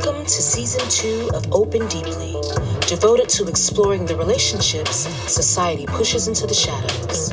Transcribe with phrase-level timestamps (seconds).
[0.00, 2.36] Welcome to season two of Open Deeply,
[2.86, 7.30] devoted to exploring the relationships society pushes into the shadows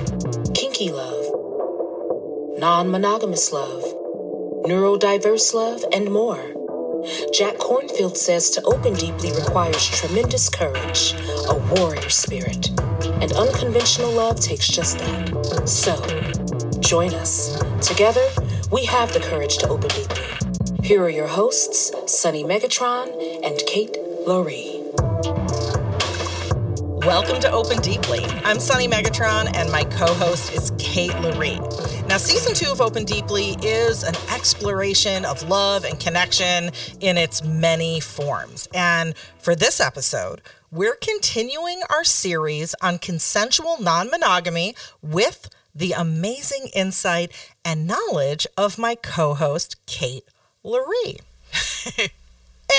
[0.55, 3.83] kinky love, non monogamous love,
[4.65, 6.41] neurodiverse love, and more.
[7.31, 11.13] Jack Kornfield says to open deeply requires tremendous courage,
[11.47, 12.71] a warrior spirit,
[13.21, 15.67] and unconventional love takes just that.
[15.69, 16.01] So,
[16.79, 17.59] join us.
[17.87, 18.27] Together,
[18.71, 20.34] we have the courage to open deeply.
[20.85, 23.07] Here are your hosts, Sunny Megatron
[23.43, 24.83] and Kate Loree.
[27.03, 28.23] Welcome to Open Deeply.
[28.43, 31.57] I'm Sunny Megatron, and my co host is Kate Loree.
[32.07, 37.43] Now, season two of Open Deeply is an exploration of love and connection in its
[37.43, 38.67] many forms.
[38.71, 46.69] And for this episode, we're continuing our series on consensual non monogamy with the amazing
[46.75, 47.31] insight
[47.65, 50.25] and knowledge of my co host, Kate
[50.65, 51.19] Loree.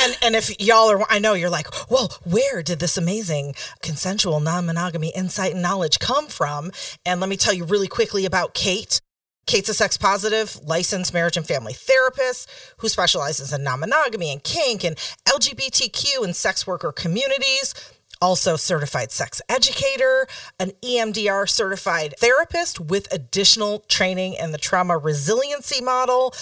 [0.03, 4.41] And and if y'all are, I know you're like, well, where did this amazing consensual
[4.41, 6.73] non-monogamy insight and knowledge come from?
[7.05, 9.01] And let me tell you really quickly about Kate.
[9.47, 14.43] Kate's a sex positive, licensed marriage and family therapist who specializes in non monogamy and
[14.43, 14.97] kink and
[15.29, 17.75] LGBTQ and sex worker communities.
[18.21, 20.27] Also, certified sex educator,
[20.59, 26.35] an EMDR certified therapist with additional training in the trauma resiliency model.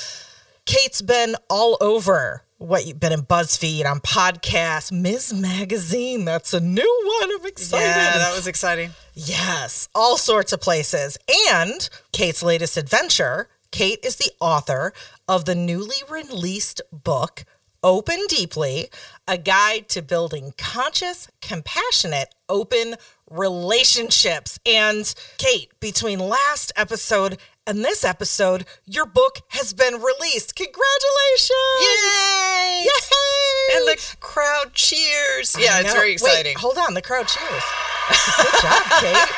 [0.66, 5.34] Kate's been all over what you've been in BuzzFeed on podcasts, Ms.
[5.34, 6.24] Magazine.
[6.24, 7.30] That's a new one.
[7.38, 7.84] I'm excited.
[7.84, 8.90] Yeah, that was exciting.
[9.12, 11.18] Yes, all sorts of places.
[11.50, 14.94] And Kate's latest adventure, Kate is the author
[15.28, 17.44] of the newly released book,
[17.82, 18.88] Open Deeply,
[19.28, 22.94] a guide to building conscious, compassionate, open
[23.30, 24.58] relationships.
[24.64, 30.54] And Kate, between last episode and this episode, your book has been released.
[30.54, 31.50] Congratulations!
[31.80, 32.84] Yay!
[32.84, 33.76] Yay!
[33.76, 35.56] And the crowd cheers.
[35.58, 36.50] Yeah, it's very exciting.
[36.50, 37.62] Wait, hold on, the crowd cheers.
[38.36, 39.28] Good job, Kate.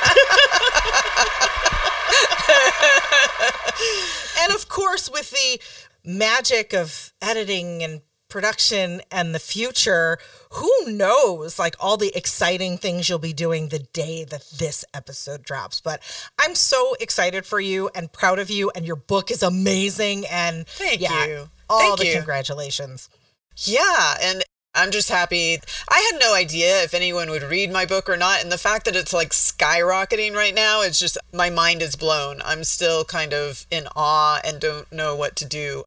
[4.42, 5.60] and of course, with the
[6.04, 10.18] magic of editing and production and the future,
[10.52, 15.42] who knows like all the exciting things you'll be doing the day that this episode
[15.42, 15.80] drops.
[15.80, 16.02] But
[16.38, 20.66] I'm so excited for you and proud of you and your book is amazing and
[20.66, 21.48] Thank yeah, you.
[21.68, 22.14] All Thank the you.
[22.14, 23.08] congratulations.
[23.56, 24.42] Yeah, and
[24.74, 25.58] I'm just happy.
[25.88, 28.84] I had no idea if anyone would read my book or not, and the fact
[28.84, 32.42] that it's like skyrocketing right now, it's just my mind is blown.
[32.44, 35.84] I'm still kind of in awe and don't know what to do.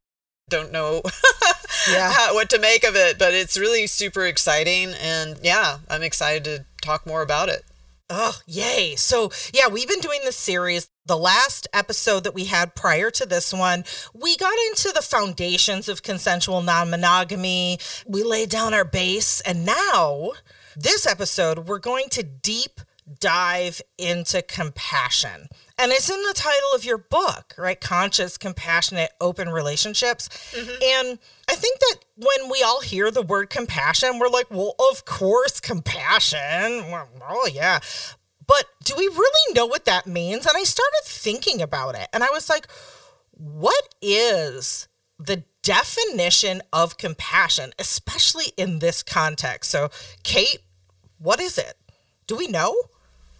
[0.49, 1.01] Don't know
[1.89, 2.11] Yeah.
[2.11, 6.43] how, what to make of it, but it's really super exciting, and yeah, I'm excited
[6.45, 7.63] to talk more about it.
[8.09, 8.95] Oh, yay.
[8.95, 10.89] So, yeah, we've been doing this series.
[11.05, 13.83] The last episode that we had prior to this one,
[14.15, 17.77] we got into the foundations of consensual non monogamy.
[18.07, 19.41] We laid down our base.
[19.41, 20.31] And now,
[20.75, 22.81] this episode, we're going to deep
[23.19, 25.47] dive into compassion.
[25.77, 27.79] And it's in the title of your book, right?
[27.79, 30.27] Conscious, compassionate, open relationships.
[30.53, 30.83] Mm-hmm.
[30.83, 35.05] And I think that when we all hear the word compassion, we're like, well, of
[35.05, 36.91] course, compassion.
[36.91, 37.79] Well, Oh, yeah.
[38.45, 40.45] But do we really know what that means?
[40.45, 42.07] And I started thinking about it.
[42.11, 42.67] And I was like,
[43.31, 44.87] what is
[45.19, 49.69] the definition of compassion, especially in this context?
[49.69, 49.89] So,
[50.23, 50.59] Kate,
[51.19, 51.75] what is it?
[52.27, 52.75] Do we know?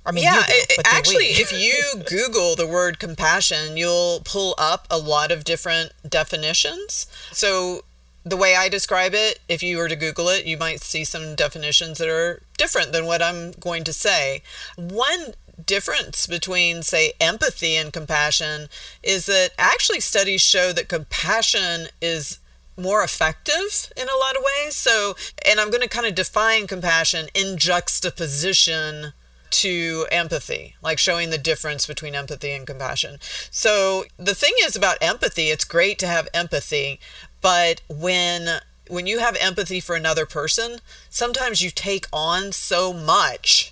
[0.10, 4.88] I mean, yeah, do, it- actually, if you Google the word compassion, you'll pull up
[4.90, 7.06] a lot of different definitions.
[7.32, 7.84] So,
[8.26, 11.36] the way I describe it, if you were to Google it, you might see some
[11.36, 14.42] definitions that are different than what I'm going to say.
[14.76, 18.68] One difference between, say, empathy and compassion
[19.04, 22.40] is that actually studies show that compassion is
[22.76, 24.76] more effective in a lot of ways.
[24.76, 25.16] So,
[25.48, 29.14] and I'm going to kind of define compassion in juxtaposition
[29.52, 33.18] to empathy, like showing the difference between empathy and compassion.
[33.52, 37.00] So, the thing is about empathy, it's great to have empathy,
[37.42, 40.80] but when when you have empathy for another person,
[41.10, 43.72] sometimes you take on so much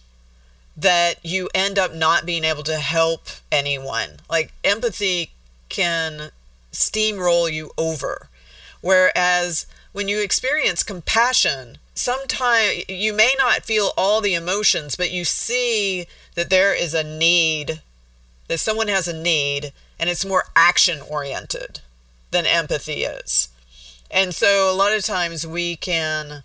[0.78, 4.20] that you end up not being able to help anyone.
[4.30, 5.32] Like empathy
[5.70, 6.30] can
[6.72, 8.30] steamroll you over.
[8.82, 15.26] Whereas when you experience compassion, sometimes you may not feel all the emotions, but you
[15.26, 16.06] see
[16.36, 17.82] that there is a need,
[18.48, 21.82] that someone has a need, and it's more action oriented
[22.32, 23.50] than empathy is.
[24.12, 26.44] And so a lot of times we can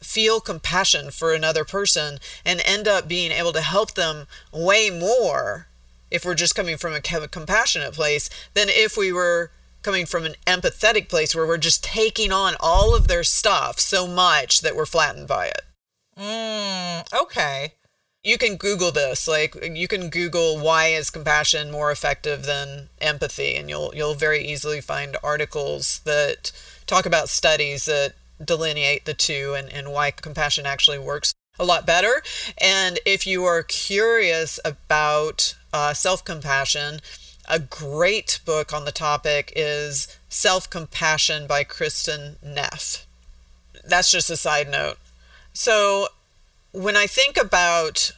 [0.00, 5.66] feel compassion for another person and end up being able to help them way more
[6.10, 9.50] if we're just coming from a compassionate place than if we were
[9.84, 14.06] coming from an empathetic place where we're just taking on all of their stuff so
[14.06, 15.62] much that we're flattened by it.
[16.18, 17.74] Mm, okay.
[18.22, 19.28] You can Google this.
[19.28, 24.42] Like you can Google why is compassion more effective than empathy, and you'll you'll very
[24.44, 26.50] easily find articles that
[26.86, 31.86] talk about studies that delineate the two and, and why compassion actually works a lot
[31.86, 32.22] better.
[32.60, 37.00] And if you are curious about uh, self compassion,
[37.48, 43.06] a great book on the topic is Self Compassion by Kristin Neff.
[43.86, 44.96] That's just a side note.
[45.52, 46.08] So,
[46.72, 48.12] when I think about,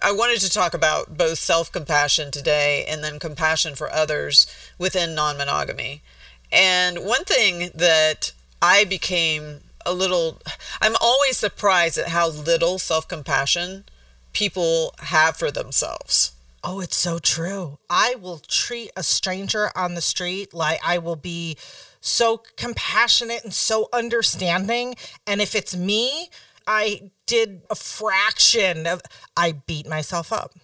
[0.00, 4.46] I wanted to talk about both self compassion today and then compassion for others
[4.78, 6.02] within non monogamy.
[6.50, 10.40] And one thing that I became a little,
[10.80, 13.84] I'm always surprised at how little self compassion
[14.32, 16.32] people have for themselves.
[16.64, 17.78] Oh, it's so true.
[17.90, 21.56] I will treat a stranger on the street like I will be
[22.00, 24.94] so compassionate and so understanding.
[25.26, 26.28] And if it's me,
[26.66, 29.02] I did a fraction of,
[29.36, 30.54] I beat myself up.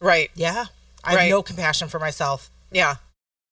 [0.00, 0.30] Right.
[0.34, 0.66] Yeah.
[1.04, 1.22] I right.
[1.22, 2.50] have no compassion for myself.
[2.70, 2.96] Yeah.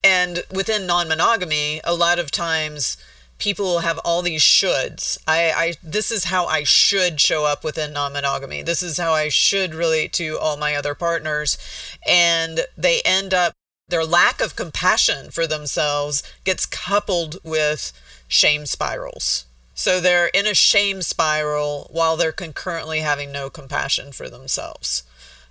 [0.02, 2.96] And within non monogamy, a lot of times
[3.40, 5.18] people have all these shoulds.
[5.26, 8.62] I, I this is how I should show up within non-monogamy.
[8.62, 11.58] This is how I should relate to all my other partners.
[12.06, 13.54] And they end up
[13.88, 17.92] their lack of compassion for themselves gets coupled with
[18.28, 19.46] shame spirals.
[19.74, 25.02] So they're in a shame spiral while they're concurrently having no compassion for themselves.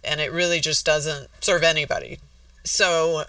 [0.03, 2.19] And it really just doesn't serve anybody.
[2.63, 3.25] So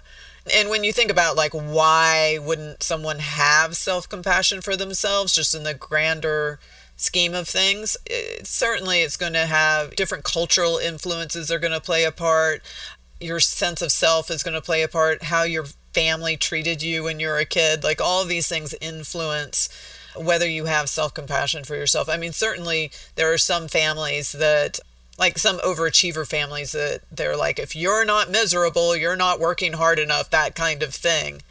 [0.54, 5.62] and when you think about like why wouldn't someone have self-compassion for themselves just in
[5.62, 6.58] the grander
[6.96, 7.96] scheme of things?
[8.06, 12.62] It, certainly it's going to have different cultural influences are going to play a part.
[13.20, 15.24] Your sense of self is going to play a part.
[15.24, 17.82] How your family treated you when you were a kid.
[17.82, 19.68] Like all these things influence
[20.16, 22.08] whether you have self-compassion for yourself.
[22.08, 24.80] I mean certainly there are some families that
[25.20, 29.98] like some overachiever families that they're like, if you're not miserable, you're not working hard
[29.98, 31.42] enough, that kind of thing.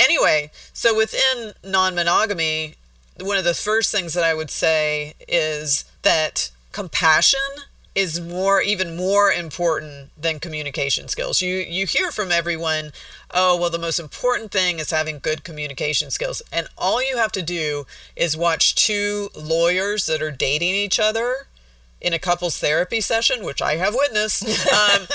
[0.00, 2.76] Anyway, so within non monogamy,
[3.20, 7.40] one of the first things that I would say is that compassion
[7.94, 11.42] is more even more important than communication skills.
[11.42, 12.92] You you hear from everyone,
[13.32, 17.32] "Oh, well the most important thing is having good communication skills." And all you have
[17.32, 21.47] to do is watch two lawyers that are dating each other
[22.00, 25.06] in a couples therapy session, which I have witnessed, um,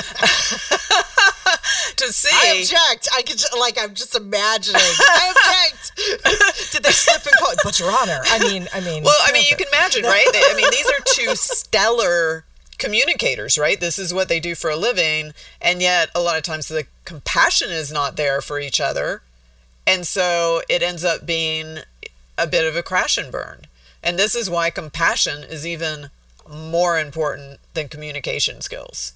[1.95, 2.29] to see.
[2.31, 3.07] I object.
[3.13, 4.81] I could like I'm just imagining.
[4.81, 6.71] I object.
[6.71, 7.53] Did they slip and call?
[7.63, 9.03] But Your Honor, I mean, I mean.
[9.03, 10.27] Well, I mean, you can imagine, right?
[10.31, 12.43] They, I mean, these are two stellar
[12.77, 13.79] communicators, right?
[13.79, 16.85] This is what they do for a living, and yet a lot of times the
[17.05, 19.21] compassion is not there for each other,
[19.87, 21.79] and so it ends up being
[22.37, 23.67] a bit of a crash and burn.
[24.03, 26.09] And this is why compassion is even
[26.49, 29.13] more important than communication skills.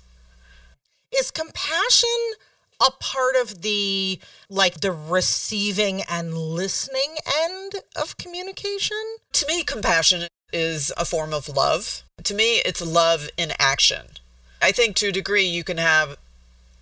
[1.12, 2.10] Is compassion
[2.80, 4.20] a part of the
[4.50, 8.98] like the receiving and listening end of communication?
[9.34, 12.04] To me, compassion is a form of love.
[12.24, 14.08] To me, it's love in action.
[14.62, 16.18] I think to a degree you can have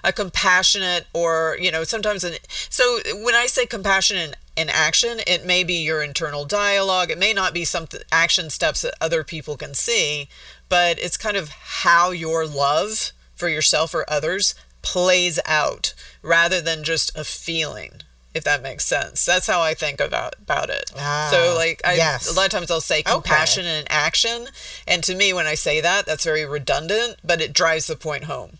[0.05, 2.33] a compassionate or, you know, sometimes an
[2.69, 7.09] so when I say compassion in, in action, it may be your internal dialogue.
[7.09, 10.29] It may not be some action steps that other people can see,
[10.69, 16.83] but it's kind of how your love for yourself or others plays out rather than
[16.83, 17.91] just a feeling
[18.35, 21.95] if that makes sense that's how i think about about it ah, so like I,
[21.95, 22.31] yes.
[22.31, 23.79] a lot of times i'll say compassion okay.
[23.79, 24.47] and action
[24.87, 28.25] and to me when i say that that's very redundant but it drives the point
[28.25, 28.59] home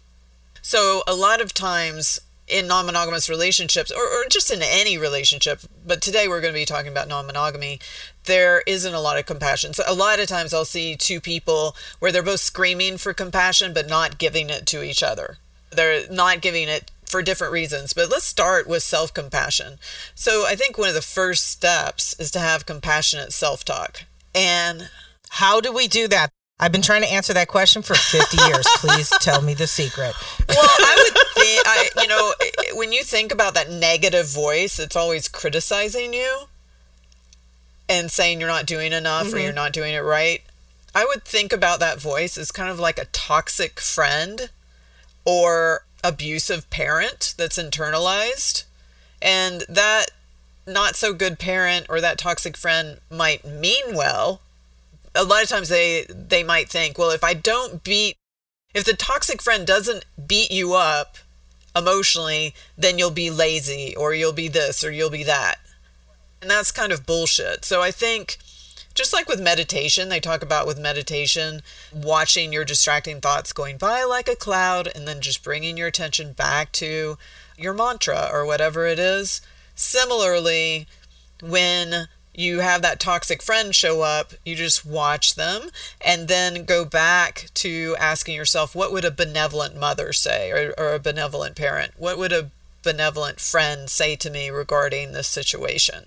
[0.65, 6.01] so a lot of times in non-monogamous relationships or, or just in any relationship but
[6.01, 7.79] today we're going to be talking about non-monogamy
[8.23, 9.75] there isn't a lot of compassion.
[9.75, 13.75] So a lot of times i'll see two people where they're both screaming for compassion
[13.75, 15.37] but not giving it to each other.
[15.69, 19.77] They're not giving it for different reasons but let's start with self-compassion.
[20.15, 24.05] So i think one of the first steps is to have compassionate self-talk.
[24.33, 24.89] And
[25.29, 28.65] how do we do that I've been trying to answer that question for 50 years.
[28.77, 30.13] Please tell me the secret.
[30.47, 32.33] Well, I would think, I, you know,
[32.79, 36.43] when you think about that negative voice, it's always criticizing you
[37.89, 39.35] and saying you're not doing enough mm-hmm.
[39.35, 40.41] or you're not doing it right.
[40.93, 44.49] I would think about that voice as kind of like a toxic friend
[45.25, 48.63] or abusive parent that's internalized.
[49.21, 50.05] And that
[50.65, 54.39] not so good parent or that toxic friend might mean well,
[55.15, 58.15] a lot of times they they might think, well, if I don't beat
[58.73, 61.17] if the toxic friend doesn't beat you up
[61.75, 65.59] emotionally, then you'll be lazy or you'll be this or you'll be that.
[66.41, 67.63] And that's kind of bullshit.
[67.65, 68.37] So I think
[68.93, 71.61] just like with meditation, they talk about with meditation,
[71.93, 76.33] watching your distracting thoughts going by like a cloud and then just bringing your attention
[76.33, 77.17] back to
[77.57, 79.41] your mantra or whatever it is.
[79.75, 80.87] Similarly,
[81.41, 85.69] when you have that toxic friend show up, you just watch them
[86.01, 90.93] and then go back to asking yourself, what would a benevolent mother say or, or,
[90.93, 91.93] a benevolent parent?
[91.97, 92.49] What would a
[92.83, 96.05] benevolent friend say to me regarding this situation?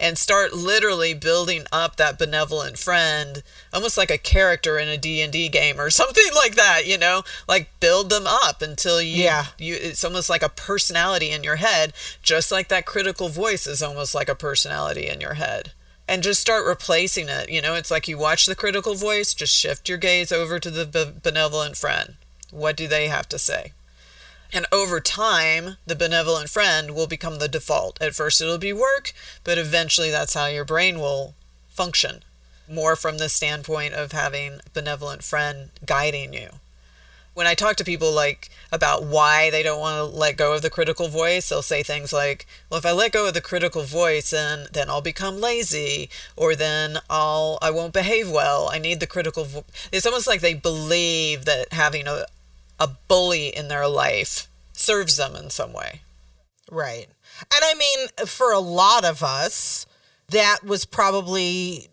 [0.00, 5.48] And start literally building up that benevolent friend almost like a character in a D&D
[5.48, 7.22] game or something like that you know?
[7.48, 9.46] Like build them up until you yeah.
[9.58, 13.82] you it's almost like a personality in your head just like that critical voice is
[13.82, 15.72] almost like a personality in your head.
[16.10, 17.74] And just start replacing it you know?
[17.74, 21.76] It's like you watch the critical voice just shift your gaze over to the benevolent
[21.76, 22.14] friend.
[22.50, 23.72] What do they have to say
[24.52, 28.00] and over time, the benevolent friend will become the default.
[28.00, 29.12] At first, it'll be work,
[29.44, 31.34] but eventually, that's how your brain will
[31.68, 32.22] function.
[32.68, 36.48] More from the standpoint of having benevolent friend guiding you.
[37.34, 40.62] When I talk to people like about why they don't want to let go of
[40.62, 43.84] the critical voice, they'll say things like, "Well, if I let go of the critical
[43.84, 48.68] voice, then then I'll become lazy, or then I'll I won't behave well.
[48.72, 49.64] I need the critical." Vo-.
[49.92, 52.26] It's almost like they believe that having a
[52.78, 56.02] a bully in their life serves them in some way.
[56.70, 57.06] Right.
[57.40, 59.86] And I mean, for a lot of us,
[60.28, 61.88] that was probably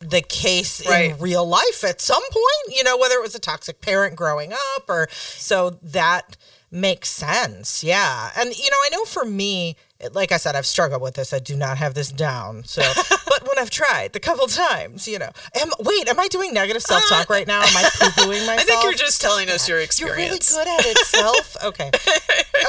[0.00, 1.10] the case right.
[1.10, 4.52] in real life at some point, you know, whether it was a toxic parent growing
[4.52, 6.36] up or so that
[6.70, 7.82] makes sense.
[7.82, 8.30] Yeah.
[8.36, 9.76] And, you know, I know for me,
[10.12, 11.32] like I said, I've struggled with this.
[11.32, 12.62] I do not have this down.
[12.64, 12.82] So,
[13.28, 16.82] but when I've tried a couple times, you know, am wait, am I doing negative
[16.82, 17.60] self talk uh, right now?
[17.60, 18.60] Am I poo pooing myself?
[18.60, 20.52] I think you're just telling us your experience.
[20.54, 21.56] You're really good at it, self.
[21.64, 21.90] Okay,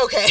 [0.03, 0.27] okay.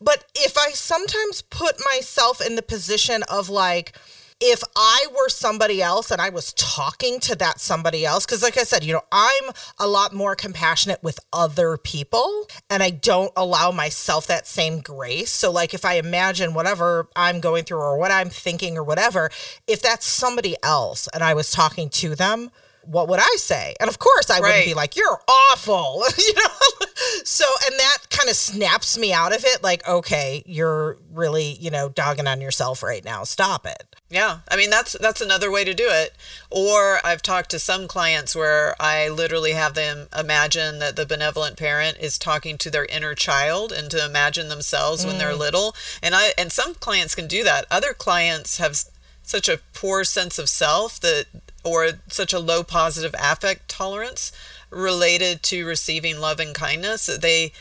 [0.00, 3.92] but if I sometimes put myself in the position of like
[4.40, 8.56] if I were somebody else and I was talking to that somebody else, because like
[8.56, 13.32] I said, you know, I'm a lot more compassionate with other people and I don't
[13.36, 15.30] allow myself that same grace.
[15.30, 19.30] So, like, if I imagine whatever I'm going through or what I'm thinking or whatever,
[19.66, 22.50] if that's somebody else and I was talking to them,
[22.90, 23.76] what would I say?
[23.78, 24.42] And of course, I right.
[24.42, 26.86] wouldn't be like, you're awful, you know?
[27.24, 29.62] so, and that kind of snaps me out of it.
[29.62, 33.22] Like, okay, you're really, you know, dogging on yourself right now.
[33.22, 33.94] Stop it.
[34.08, 34.40] Yeah.
[34.50, 36.16] I mean, that's, that's another way to do it.
[36.50, 41.56] Or I've talked to some clients where I literally have them imagine that the benevolent
[41.56, 45.08] parent is talking to their inner child and to imagine themselves mm.
[45.08, 45.38] when they're mm.
[45.38, 45.76] little.
[46.02, 47.66] And I, and some clients can do that.
[47.70, 48.76] Other clients have
[49.22, 51.26] such a poor sense of self that
[51.64, 54.32] or such a low positive affect tolerance
[54.70, 57.52] related to receiving love and kindness that they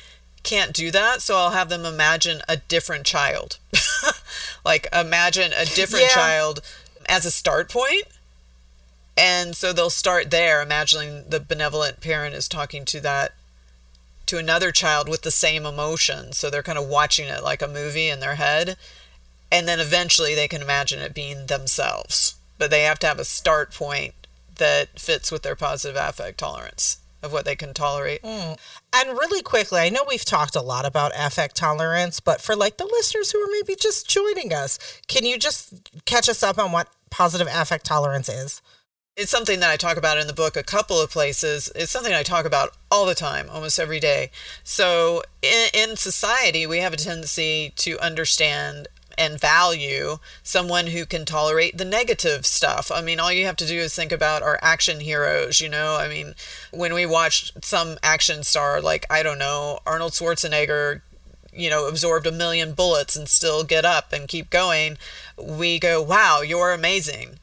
[0.44, 1.22] can't do that.
[1.22, 3.58] So i'll have them imagine a different child.
[4.66, 6.16] Like imagine a different yeah.
[6.16, 6.62] child
[7.08, 8.04] as a start point.
[9.18, 13.34] And so they'll start there imagining the benevolent parent is talking to that
[14.28, 16.34] to another child with the same emotion.
[16.34, 18.78] So they're kind of watching it like a movie in their head.
[19.52, 23.26] And then eventually they can imagine it being themselves but they have to have a
[23.26, 24.14] start point
[24.56, 28.22] that fits with their positive affect tolerance of what they can tolerate.
[28.22, 28.58] Mm.
[28.94, 32.78] And really quickly, I know we've talked a lot about affect tolerance, but for like
[32.78, 36.72] the listeners who are maybe just joining us, can you just catch us up on
[36.72, 38.62] what positive affect tolerance is?
[39.18, 41.70] It's something that I talk about in the book a couple of places.
[41.76, 44.32] It's something I talk about all the time, almost every day.
[44.64, 48.88] So, in, in society, we have a tendency to understand
[49.20, 52.92] and value someone who can tolerate the negative stuff.
[52.92, 55.98] I mean, all you have to do is think about our action heroes, you know?
[55.98, 56.34] I mean,
[56.72, 61.02] when we watch some action star like, I don't know, Arnold Schwarzenegger
[61.52, 64.98] you know, absorbed a million bullets and still get up and keep going,
[65.38, 67.40] we go, wow, you're amazing.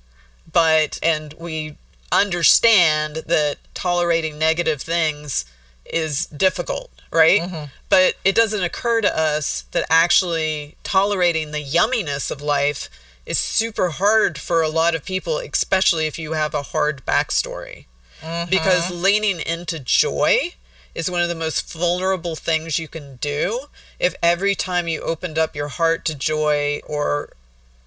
[0.51, 1.77] But, and we
[2.13, 5.45] understand that tolerating negative things
[5.93, 7.41] is difficult right?
[7.41, 7.65] Mm-hmm.
[7.89, 12.89] But it doesn't occur to us that actually tolerating the yumminess of life
[13.25, 17.87] is super hard for a lot of people, especially if you have a hard backstory.
[18.21, 18.51] Mm-hmm.
[18.51, 20.55] Because leaning into joy
[20.95, 23.67] is one of the most vulnerable things you can do.
[23.99, 27.31] If every time you opened up your heart to joy or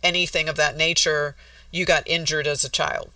[0.03, 1.35] anything of that nature,
[1.71, 3.09] you got injured as a child,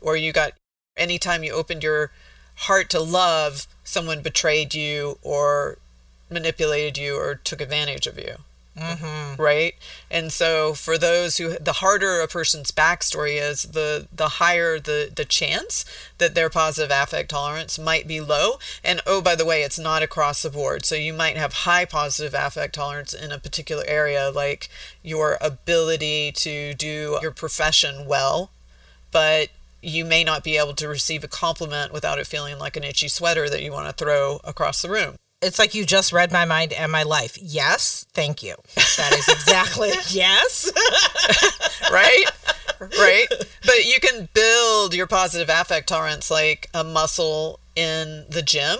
[0.00, 0.52] or you got
[0.96, 2.10] anytime you opened your
[2.56, 5.78] heart to love, someone betrayed you or
[6.28, 8.36] manipulated you or took advantage of you.
[8.76, 9.40] Mm-hmm.
[9.40, 9.74] Right.
[10.10, 15.10] And so for those who, the harder a person's backstory is, the, the higher the,
[15.14, 15.86] the chance
[16.18, 18.58] that their positive affect tolerance might be low.
[18.84, 20.84] And oh, by the way, it's not across the board.
[20.84, 24.68] So you might have high positive affect tolerance in a particular area, like
[25.02, 28.50] your ability to do your profession well,
[29.10, 29.48] but
[29.82, 33.08] you may not be able to receive a compliment without it feeling like an itchy
[33.08, 35.16] sweater that you want to throw across the room.
[35.42, 37.36] It's like you just read my mind and my life.
[37.40, 38.56] Yes, thank you.
[38.74, 40.72] That is exactly yes.
[41.92, 42.24] right?
[42.80, 43.26] Right?
[43.64, 48.78] But you can build your positive affect tolerance like a muscle in the gym.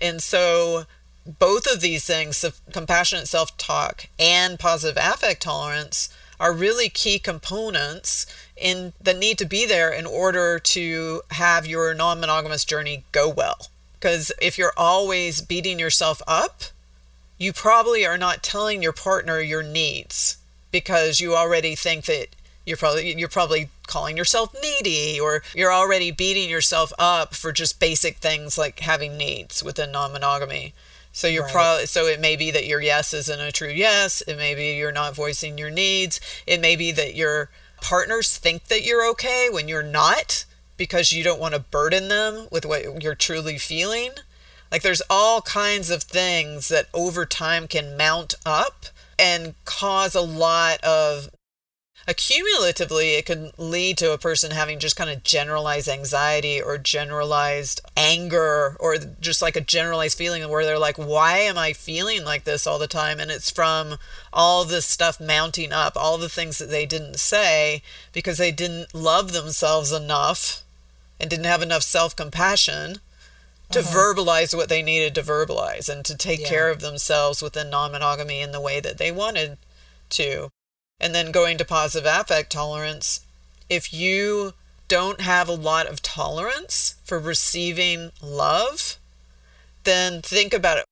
[0.00, 0.84] And so
[1.26, 8.26] both of these things, compassionate self-talk and positive affect tolerance, are really key components
[8.56, 13.68] in the need to be there in order to have your non-monogamous journey go well.
[13.94, 16.64] Because if you're always beating yourself up,
[17.38, 20.38] you probably are not telling your partner your needs
[20.70, 22.28] because you already think that
[22.64, 27.78] you're probably you're probably calling yourself needy or you're already beating yourself up for just
[27.78, 30.74] basic things like having needs within non-monogamy.
[31.12, 31.52] So you're right.
[31.52, 34.22] probably so it may be that your yes isn't a true yes.
[34.22, 36.20] It may be you're not voicing your needs.
[36.46, 37.48] It may be that your
[37.86, 40.44] partners think that you're okay when you're not
[40.76, 44.10] because you don't want to burden them with what you're truly feeling.
[44.72, 48.86] Like there's all kinds of things that over time can mount up
[49.20, 51.30] and cause a lot of
[52.06, 57.80] accumulatively it can lead to a person having just kind of generalized anxiety or generalized
[57.96, 62.44] anger or just like a generalized feeling where they're like why am i feeling like
[62.44, 63.96] this all the time and it's from
[64.32, 67.82] all this stuff mounting up all the things that they didn't say
[68.12, 70.62] because they didn't love themselves enough
[71.18, 72.98] and didn't have enough self-compassion
[73.72, 73.96] to uh-huh.
[73.96, 76.48] verbalize what they needed to verbalize and to take yeah.
[76.48, 79.58] care of themselves within non-monogamy in the way that they wanted
[80.08, 80.50] to
[81.00, 83.20] and then going to positive affect tolerance,
[83.68, 84.52] if you
[84.88, 88.98] don't have a lot of tolerance for receiving love,
[89.84, 90.84] then think about it.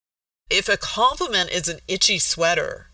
[0.50, 2.88] If a compliment is an itchy sweater,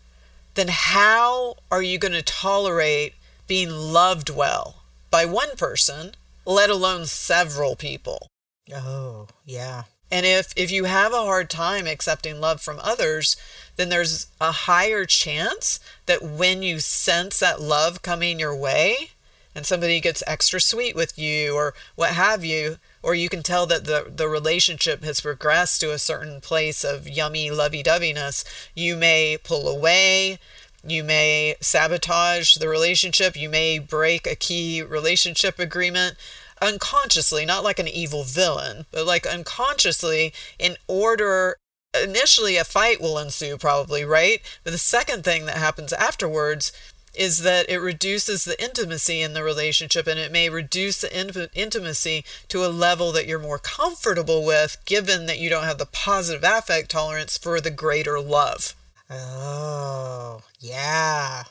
[0.53, 3.15] then how are you going to tolerate
[3.47, 6.11] being loved well by one person,
[6.45, 8.27] let alone several people?
[8.73, 9.83] Oh, yeah.
[10.11, 13.37] And if if you have a hard time accepting love from others,
[13.81, 19.09] then there's a higher chance that when you sense that love coming your way
[19.55, 23.65] and somebody gets extra sweet with you or what have you, or you can tell
[23.65, 29.35] that the, the relationship has progressed to a certain place of yummy lovey-doveyness, you may
[29.43, 30.37] pull away,
[30.85, 36.15] you may sabotage the relationship, you may break a key relationship agreement
[36.61, 41.57] unconsciously, not like an evil villain, but like unconsciously in order
[41.93, 44.41] initially a fight will ensue probably, right?
[44.63, 46.71] But the second thing that happens afterwards
[47.13, 51.49] is that it reduces the intimacy in the relationship and it may reduce the in-
[51.53, 55.85] intimacy to a level that you're more comfortable with given that you don't have the
[55.85, 58.75] positive affect tolerance for the greater love.
[59.09, 61.43] Oh, yeah.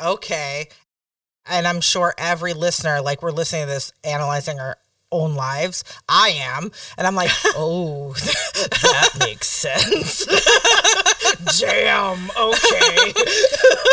[0.00, 0.68] Okay
[1.48, 4.76] and I'm sure every listener, like we're listening to this, analyzing our
[5.10, 5.84] own lives.
[6.08, 6.70] I am.
[6.96, 8.12] And I'm like, oh,
[8.82, 10.26] that makes sense.
[11.58, 12.30] Damn.
[12.30, 13.12] Okay.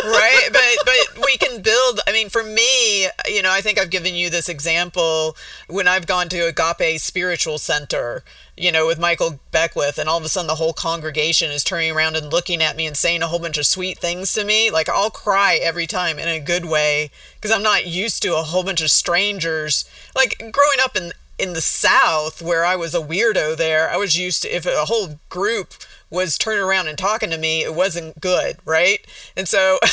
[0.04, 0.50] right.
[0.52, 4.16] But but we can build I mean, for me, you know, I think I've given
[4.16, 5.36] you this example
[5.68, 8.24] when I've gone to Agape Spiritual Center
[8.58, 11.92] you know, with Michael Beckwith, and all of a sudden the whole congregation is turning
[11.92, 14.72] around and looking at me and saying a whole bunch of sweet things to me.
[14.72, 18.44] Like, I'll cry every time in a good way because I'm not used to a
[18.44, 19.84] whole bunch of strangers.
[20.16, 24.18] Like, growing up in, in the South, where I was a weirdo there, I was
[24.18, 25.74] used to, if a whole group
[26.10, 29.00] was turning around and talking to me, it wasn't good, right?
[29.36, 29.80] And so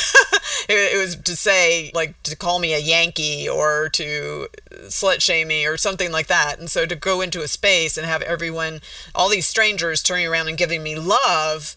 [0.69, 4.47] it, it, was to say, like, to call me a Yankee or to
[4.83, 6.59] slut shame me or something like that.
[6.59, 8.81] And so to go into a space and have everyone,
[9.15, 11.75] all these strangers turning around and giving me love,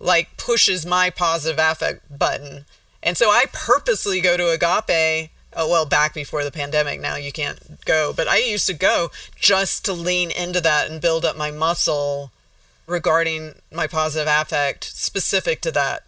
[0.00, 2.64] like, pushes my positive affect button.
[3.02, 7.32] And so I purposely go to Agape oh, well, back before the pandemic, now you
[7.32, 8.12] can't go.
[8.14, 12.32] But I used to go just to lean into that and build up my muscle
[12.86, 16.02] regarding my positive affect specific to that.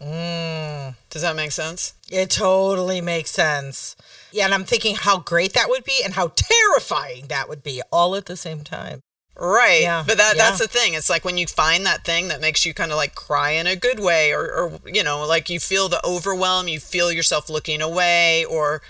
[0.00, 0.94] Mm.
[1.10, 1.94] Does that make sense?
[2.10, 3.96] It totally makes sense.
[4.30, 7.82] Yeah, and I'm thinking how great that would be and how terrifying that would be
[7.90, 9.02] all at the same time.
[9.38, 9.82] Right.
[9.82, 10.02] Yeah.
[10.06, 10.42] But that yeah.
[10.42, 10.94] that's the thing.
[10.94, 13.68] It's like when you find that thing that makes you kind of like cry in
[13.68, 17.48] a good way or or you know, like you feel the overwhelm, you feel yourself
[17.48, 18.82] looking away or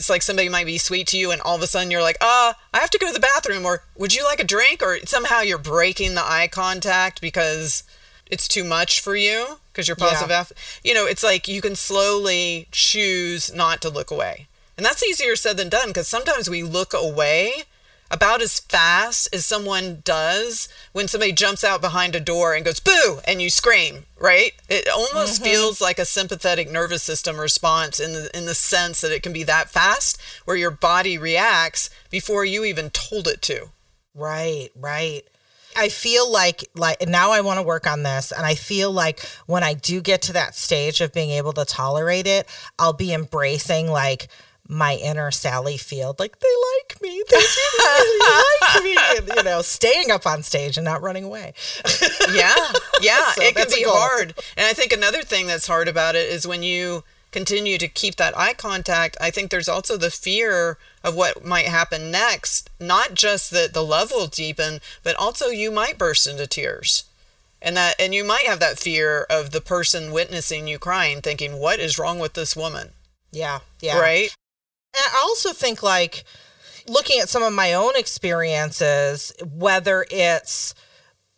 [0.00, 2.16] it's like somebody might be sweet to you and all of a sudden you're like,
[2.22, 4.82] uh, I have to go to the bathroom or would you like a drink?
[4.82, 7.82] Or somehow you're breaking the eye contact because
[8.24, 10.52] it's too much for you because you're positive.
[10.82, 10.88] Yeah.
[10.88, 14.48] You know, it's like you can slowly choose not to look away.
[14.78, 17.64] And that's easier said than done because sometimes we look away
[18.10, 22.80] about as fast as someone does when somebody jumps out behind a door and goes
[22.80, 24.52] boo and you scream, right?
[24.68, 25.44] It almost mm-hmm.
[25.44, 29.32] feels like a sympathetic nervous system response in the in the sense that it can
[29.32, 33.68] be that fast where your body reacts before you even told it to.
[34.14, 35.22] Right, right.
[35.76, 39.24] I feel like like now I want to work on this and I feel like
[39.46, 43.12] when I do get to that stage of being able to tolerate it, I'll be
[43.12, 44.28] embracing like
[44.70, 46.46] my inner Sally Field, like they
[46.78, 51.02] like me, they really like me, and, you know, staying up on stage and not
[51.02, 51.52] running away.
[52.32, 52.54] Yeah,
[53.00, 54.34] yeah, So it can be hard.
[54.56, 57.02] And I think another thing that's hard about it is when you
[57.32, 61.66] continue to keep that eye contact, I think there's also the fear of what might
[61.66, 62.70] happen next.
[62.78, 67.04] Not just that the love will deepen, but also you might burst into tears.
[67.60, 71.58] And that and you might have that fear of the person witnessing you crying thinking,
[71.58, 72.90] What is wrong with this woman?
[73.32, 73.98] Yeah, yeah.
[73.98, 74.34] Right?
[74.94, 76.24] I also think like
[76.88, 80.74] looking at some of my own experiences, whether it's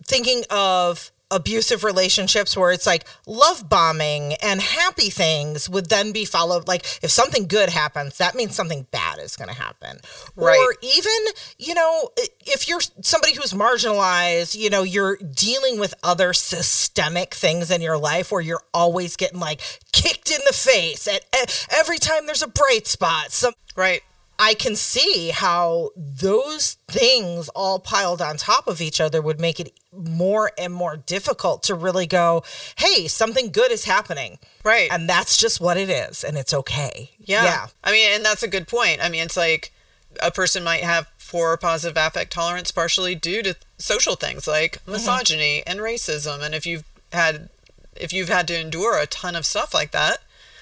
[0.05, 6.25] thinking of abusive relationships where it's like love bombing and happy things would then be
[6.25, 9.99] followed like if something good happens that means something bad is going to happen
[10.37, 10.59] Right.
[10.59, 11.13] or even
[11.59, 12.11] you know
[12.47, 17.99] if you're somebody who's marginalized you know you're dealing with other systemic things in your
[17.99, 19.61] life where you're always getting like
[19.93, 21.25] kicked in the face at,
[21.71, 24.03] every time there's a bright spot some Right.
[24.39, 29.61] I can see how those things all piled on top of each other would make
[29.61, 32.43] it more and more difficult to really go,
[32.77, 34.39] hey, something good is happening.
[34.65, 34.89] Right.
[34.91, 36.25] And that's just what it is.
[36.25, 37.11] And it's okay.
[37.19, 37.45] Yeah.
[37.45, 37.67] yeah.
[37.85, 39.05] I mean, and that's a good point.
[39.05, 39.73] I mean, it's like
[40.21, 44.93] a person might have poor positive affect tolerance partially due to social things like Mm-hmm.
[44.93, 46.43] misogyny and racism.
[46.43, 47.49] And if you've had
[47.97, 50.19] if you've had to endure a ton of stuff like that,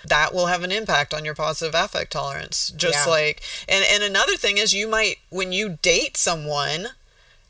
[0.07, 2.73] that will have an impact on your positive affect tolerance.
[2.77, 3.11] Just Yeah.
[3.13, 6.91] like and and another thing is you might when you date someone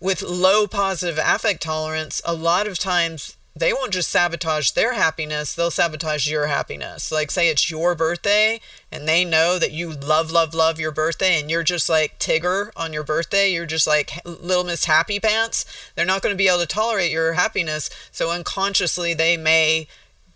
[0.00, 5.54] with low positive affect tolerance, a lot of times they won't just sabotage their happiness,
[5.54, 7.10] they'll sabotage your happiness.
[7.10, 8.60] Like, say it's your birthday
[8.92, 12.70] and they know that you love, love, love your birthday and you're just like Tigger
[12.76, 13.52] on your birthday.
[13.52, 15.66] You're just like Little Miss Happy Pants.
[15.94, 17.90] They're not going to be able to tolerate your happiness.
[18.12, 19.88] So, unconsciously, they may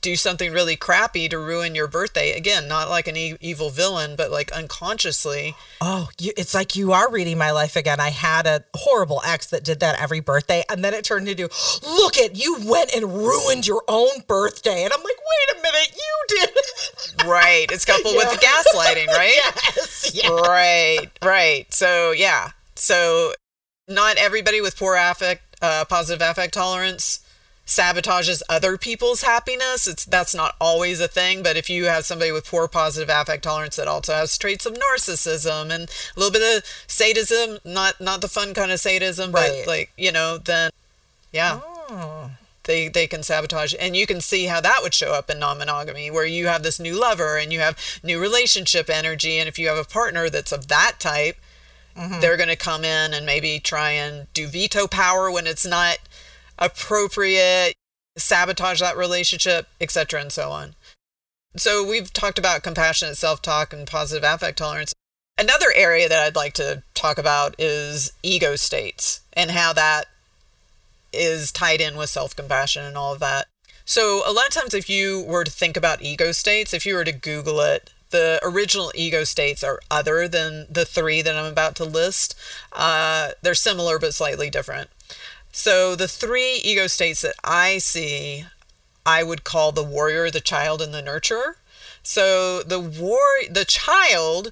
[0.05, 2.33] do something really crappy to ruin your birthday.
[2.33, 5.57] Again, not like an e- evil villain, but like unconsciously.
[5.81, 8.01] Oh, you, it's like you are reading my life again.
[8.01, 10.63] I had a horrible ex that did that every birthday.
[10.69, 11.49] And then it turned into,
[11.83, 14.85] look at you went and ruined your own birthday.
[14.85, 16.51] And I'm like, wait a minute, you did.
[17.27, 17.67] Right.
[17.73, 19.33] It's coupled with the gaslighting, right?
[19.77, 20.11] yes.
[20.15, 20.29] Yeah.
[20.29, 21.73] Right, right.
[21.73, 23.33] So yeah, so
[23.89, 27.24] not everybody with poor affect, uh, positive affect tolerance
[27.67, 29.87] sabotages other people's happiness.
[29.87, 33.45] It's that's not always a thing, but if you have somebody with poor positive affect
[33.45, 38.21] tolerance that also has traits of narcissism and a little bit of sadism, not not
[38.21, 40.71] the fun kind of sadism, but like you know, then
[41.33, 41.61] yeah.
[41.65, 42.31] Oh.
[42.67, 46.11] They, they can sabotage and you can see how that would show up in non-monogamy
[46.11, 49.69] where you have this new lover and you have new relationship energy and if you
[49.69, 51.37] have a partner that's of that type
[51.95, 52.21] mm-hmm.
[52.21, 55.99] they're going to come in and maybe try and do veto power when it's not
[56.59, 57.75] appropriate
[58.17, 60.75] sabotage that relationship etc and so on
[61.57, 64.93] so we've talked about compassionate self-talk and positive affect tolerance
[65.39, 70.07] another area that i'd like to talk about is ego states and how that
[71.15, 73.47] is tied in with self compassion and all of that.
[73.85, 76.95] So, a lot of times, if you were to think about ego states, if you
[76.95, 81.51] were to Google it, the original ego states are other than the three that I'm
[81.51, 82.35] about to list.
[82.73, 84.89] Uh, they're similar but slightly different.
[85.57, 88.45] So, the three ego states that I see,
[89.07, 91.55] I would call the warrior, the child, and the nurturer.
[92.03, 94.51] So, the war, the child,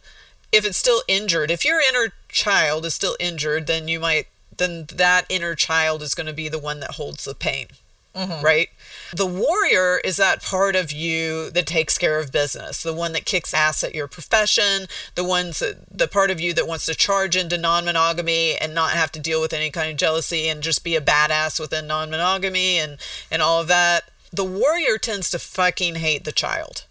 [0.53, 4.87] if it's still injured, if your inner child is still injured, then you might then
[4.95, 7.67] that inner child is going to be the one that holds the pain.
[8.15, 8.45] Mm-hmm.
[8.45, 8.69] Right?
[9.15, 13.25] The warrior is that part of you that takes care of business, the one that
[13.25, 16.95] kicks ass at your profession, the ones that, the part of you that wants to
[16.95, 20.85] charge into non-monogamy and not have to deal with any kind of jealousy and just
[20.85, 22.99] be a badass within non-monogamy and
[23.31, 24.11] and all of that.
[24.31, 26.85] The warrior tends to fucking hate the child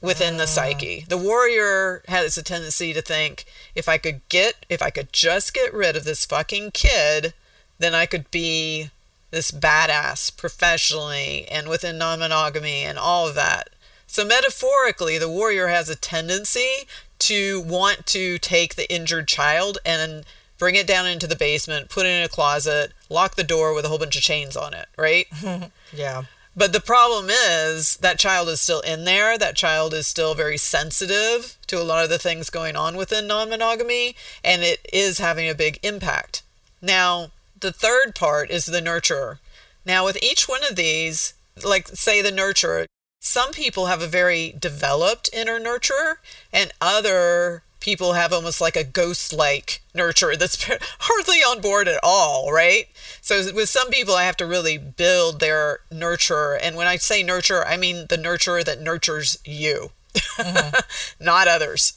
[0.00, 0.46] within the ah.
[0.46, 1.04] psyche.
[1.08, 5.54] The warrior has a tendency to think if I could get if I could just
[5.54, 7.34] get rid of this fucking kid,
[7.78, 8.90] then I could be
[9.30, 13.70] this badass professionally and within non-monogamy and all of that.
[14.06, 16.86] So metaphorically, the warrior has a tendency
[17.20, 20.24] to want to take the injured child and
[20.58, 23.84] bring it down into the basement, put it in a closet, lock the door with
[23.84, 25.26] a whole bunch of chains on it, right?
[25.92, 26.24] Yeah.
[26.54, 29.38] But the problem is that child is still in there.
[29.38, 33.28] That child is still very sensitive to a lot of the things going on within
[33.28, 36.42] non monogamy, and it is having a big impact.
[36.82, 39.38] Now, the third part is the nurturer.
[39.84, 42.86] Now, with each one of these, like say the nurturer,
[43.20, 46.16] some people have a very developed inner nurturer,
[46.52, 50.62] and other people have almost like a ghost like nurturer that's
[51.00, 52.86] hardly on board at all, right?
[53.20, 56.58] So with some people, I have to really build their nurturer.
[56.60, 59.90] And when I say nurturer, I mean the nurturer that nurtures you.
[60.18, 60.78] Mm-hmm.
[61.24, 61.94] not others.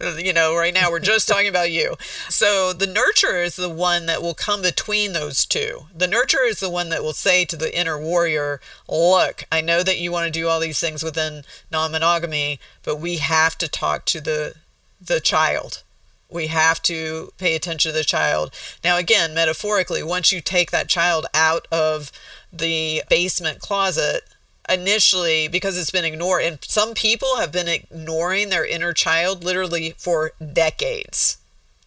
[0.18, 1.96] you know, right now we're just talking about you.
[2.28, 5.86] So the nurturer is the one that will come between those two.
[5.96, 9.82] The nurturer is the one that will say to the inner warrior, Look, I know
[9.82, 13.68] that you want to do all these things within non monogamy, but we have to
[13.68, 14.54] talk to the
[15.00, 15.82] the child.
[16.30, 18.52] We have to pay attention to the child.
[18.84, 22.12] Now, again, metaphorically, once you take that child out of
[22.52, 24.22] the basement closet,
[24.70, 29.94] initially, because it's been ignored, and some people have been ignoring their inner child literally
[29.98, 31.38] for decades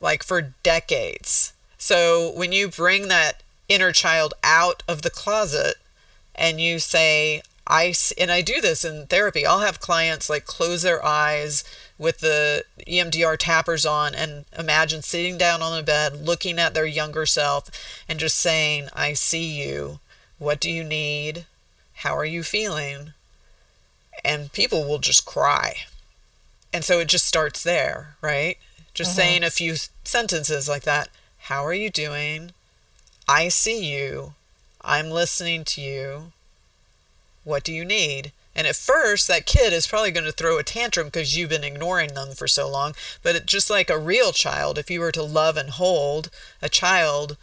[0.04, 1.54] like for decades.
[1.78, 5.76] So, when you bring that inner child out of the closet
[6.36, 10.82] and you say, I, and I do this in therapy, I'll have clients like close
[10.82, 11.64] their eyes
[11.98, 16.86] with the EMDR tappers on and imagine sitting down on the bed, looking at their
[16.86, 17.70] younger self,
[18.10, 20.00] and just saying, I see you.
[20.38, 21.46] What do you need?
[22.04, 23.14] How are you feeling?
[24.26, 25.76] And people will just cry.
[26.74, 28.58] And so it just starts there, right?
[28.94, 29.20] Just mm-hmm.
[29.20, 31.08] saying a few sentences like that.
[31.44, 32.52] How are you doing?
[33.26, 34.34] I see you.
[34.82, 36.34] I'm listening to you.
[37.46, 38.34] What do you need?
[38.54, 41.64] And at first, that kid is probably going to throw a tantrum because you've been
[41.64, 42.96] ignoring them for so long.
[43.24, 46.30] But it, just like a real child, if you were to love and hold
[46.62, 47.38] a child,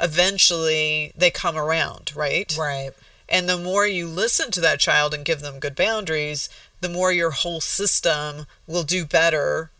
[0.00, 2.56] eventually they come around, right?
[2.58, 2.92] Right.
[3.28, 6.48] And the more you listen to that child and give them good boundaries,
[6.80, 9.70] the more your whole system will do better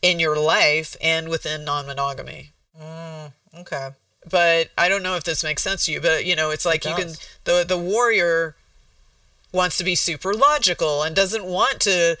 [0.00, 2.52] in your life and within non monogamy.
[2.80, 3.90] Mm, okay.
[4.28, 6.84] But I don't know if this makes sense to you, but you know, it's like
[6.84, 8.56] it you can the the warrior
[9.52, 12.16] wants to be super logical and doesn't want to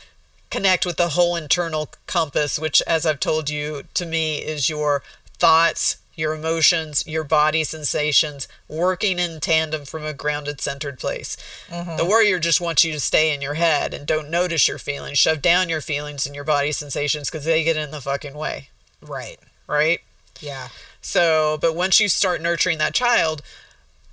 [0.50, 5.02] connect with the whole internal compass, which, as I've told you, to me is your
[5.38, 11.36] thoughts, your emotions, your body sensations working in tandem from a grounded, centered place.
[11.68, 11.96] Mm-hmm.
[11.96, 15.18] The warrior just wants you to stay in your head and don't notice your feelings,
[15.18, 18.70] shove down your feelings and your body sensations because they get in the fucking way.
[19.00, 19.38] Right.
[19.66, 20.00] Right?
[20.40, 20.68] Yeah.
[21.00, 23.42] So, but once you start nurturing that child,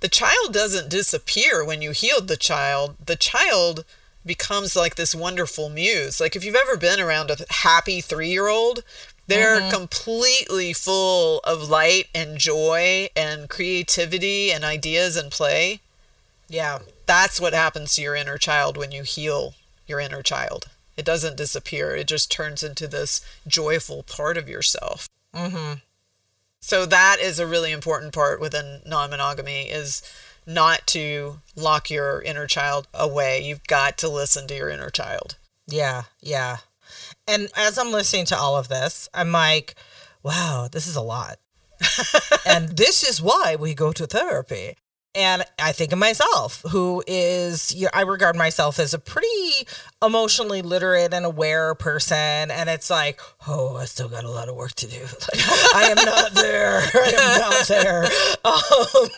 [0.00, 2.96] the child doesn't disappear when you healed the child.
[3.04, 3.84] The child
[4.26, 6.20] becomes like this wonderful muse.
[6.20, 8.82] Like if you've ever been around a happy three year old,
[9.26, 9.70] they're mm-hmm.
[9.70, 15.80] completely full of light and joy and creativity and ideas and play.
[16.48, 16.80] Yeah.
[17.06, 19.54] That's what happens to your inner child when you heal
[19.86, 20.66] your inner child.
[20.96, 25.08] It doesn't disappear, it just turns into this joyful part of yourself.
[25.34, 25.78] Mm-hmm.
[26.60, 30.02] So that is a really important part within non-monogamy is
[30.46, 33.42] not to lock your inner child away.
[33.42, 35.36] You've got to listen to your inner child.
[35.66, 36.58] Yeah, yeah.
[37.26, 39.74] And as I'm listening to all of this, I'm like,
[40.22, 41.38] wow, this is a lot.
[42.46, 44.76] and this is why we go to therapy.
[45.16, 49.68] And I think of myself, who is, you know, I regard myself as a pretty
[50.04, 52.50] emotionally literate and aware person.
[52.50, 55.00] And it's like, oh, I still got a lot of work to do.
[55.34, 56.80] Like, I am not there.
[56.94, 58.08] I am not there.
[58.44, 59.08] Um,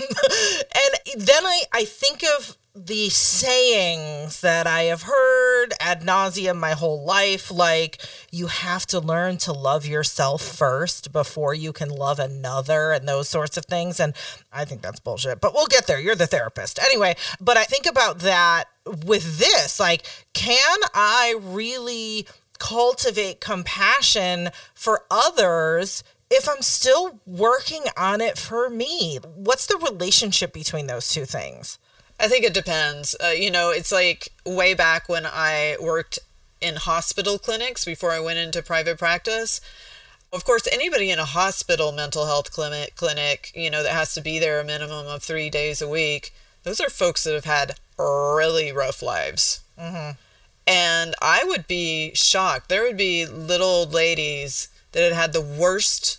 [1.17, 6.73] and then I, I think of the sayings that I have heard ad nauseum my
[6.73, 7.99] whole life, like
[8.31, 13.29] you have to learn to love yourself first before you can love another, and those
[13.29, 13.99] sorts of things.
[13.99, 14.15] And
[14.53, 15.99] I think that's bullshit, but we'll get there.
[15.99, 16.79] You're the therapist.
[16.79, 18.65] Anyway, but I think about that
[19.05, 22.27] with this like, can I really
[22.59, 26.05] cultivate compassion for others?
[26.31, 31.79] If I'm still working on it for me, what's the relationship between those two things?
[32.19, 33.15] I think it depends.
[33.23, 36.19] Uh, you know, it's like way back when I worked
[36.61, 39.61] in hospital clinics before I went into private practice.
[40.33, 44.21] Of course, anybody in a hospital mental health clinic, clinic, you know, that has to
[44.21, 47.79] be there a minimum of three days a week, those are folks that have had
[47.99, 49.61] really rough lives.
[49.79, 50.13] Mm-hmm.
[50.67, 52.69] And I would be shocked.
[52.69, 56.19] There would be little old ladies that had had the worst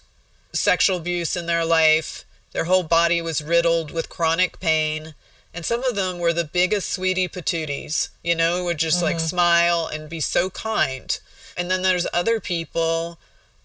[0.54, 2.24] sexual abuse in their life.
[2.54, 5.16] Their whole body was riddled with chronic pain
[5.58, 9.06] and some of them were the biggest sweetie patooties, you know, would just mm-hmm.
[9.06, 11.20] like smile and be so kind.
[11.58, 13.18] And then there's other people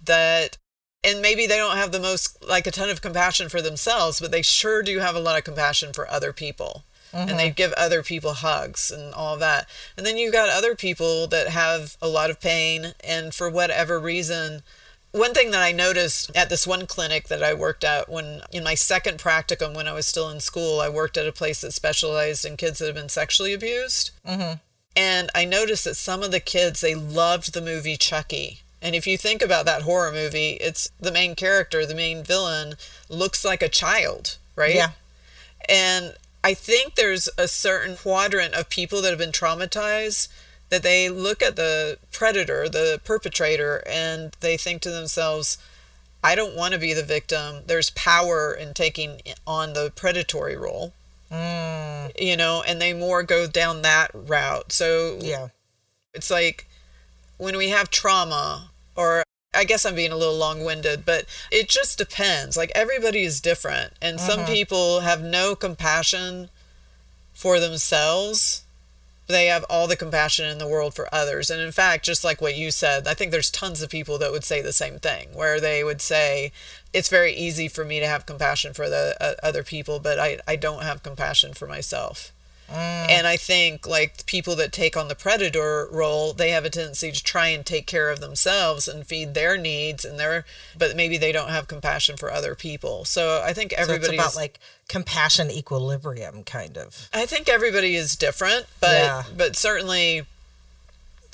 [0.03, 0.57] that,
[1.05, 4.31] and maybe they don't have the most, like a ton of compassion for themselves, but
[4.31, 6.85] they sure do have a lot of compassion for other people.
[7.29, 9.69] and they give other people hugs and all that.
[9.95, 14.01] And then you've got other people that have a lot of pain and for whatever
[14.01, 14.63] reason
[15.13, 18.65] one thing that I noticed at this one clinic that I worked at when in
[18.65, 21.73] my second practicum when I was still in school, I worked at a place that
[21.73, 24.11] specialized in kids that have been sexually abused.
[24.27, 24.55] Mm-hmm.
[24.97, 28.61] And I noticed that some of the kids, they loved the movie Chucky.
[28.81, 32.75] And if you think about that horror movie, it's the main character, the main villain,
[33.09, 34.75] looks like a child, right?
[34.75, 34.91] Yeah.
[35.69, 40.29] And I think there's a certain quadrant of people that have been traumatized
[40.73, 45.59] that they look at the predator, the perpetrator, and they think to themselves,
[46.25, 47.65] I don't want to be the victim.
[47.67, 50.95] There's power in taking on the predatory role.
[51.31, 52.13] Mm.
[52.19, 54.73] You know, and they more go down that route.
[54.73, 55.49] So, Yeah.
[56.15, 56.67] it's like
[57.37, 61.69] when we have trauma, or I guess I'm being a little long winded, but it
[61.69, 62.57] just depends.
[62.57, 63.93] Like everybody is different.
[64.01, 66.49] And some people have no compassion
[67.35, 68.63] for themselves.
[69.27, 71.49] They have all the compassion in the world for others.
[71.49, 74.33] And in fact, just like what you said, I think there's tons of people that
[74.33, 76.53] would say the same thing, where they would say,
[76.93, 80.39] it's very easy for me to have compassion for the uh, other people, but I,
[80.47, 82.33] I don't have compassion for myself.
[82.71, 83.11] Mm.
[83.11, 87.13] And I think like people that take on the predator role, they have a tendency
[87.13, 90.45] to try and take care of themselves and feed their needs and their,
[90.77, 93.05] but maybe they don't have compassion for other people.
[93.05, 97.09] So I think So it's everybody about like compassion equilibrium, kind of.
[97.13, 99.23] I think everybody is different, but Yeah.
[99.37, 100.27] but certainly.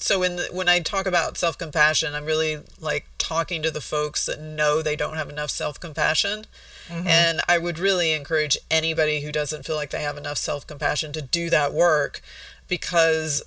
[0.00, 4.26] So when when I talk about self compassion, I'm really like talking to the folks
[4.26, 6.46] that know they don't have enough self compassion,
[6.88, 7.06] Mm-hmm.
[7.06, 11.12] and I would really encourage anybody who doesn't feel like they have enough self compassion
[11.12, 12.22] to do that work,
[12.66, 13.42] because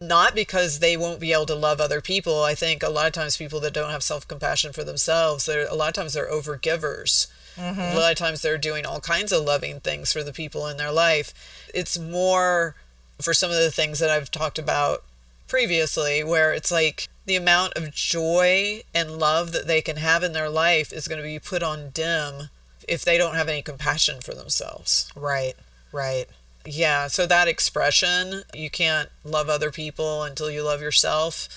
[0.00, 2.42] not because they won't be able to love other people.
[2.42, 5.66] I think a lot of times people that don't have self compassion for themselves, they're
[5.68, 7.28] a lot of times they're over givers.
[7.56, 7.96] A mm-hmm.
[7.96, 10.92] lot of times they're doing all kinds of loving things for the people in their
[10.92, 11.34] life.
[11.74, 12.76] It's more
[13.20, 15.02] for some of the things that I've talked about
[15.48, 20.32] previously, where it's like the amount of joy and love that they can have in
[20.32, 22.48] their life is going to be put on dim
[22.88, 25.10] if they don't have any compassion for themselves.
[25.14, 25.54] Right.
[25.92, 26.26] Right.
[26.64, 31.48] Yeah, so that expression, you can't love other people until you love yourself,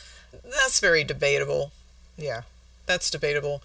[0.44, 1.72] that's very debatable.
[2.18, 2.42] Yeah.
[2.86, 3.62] That's debatable.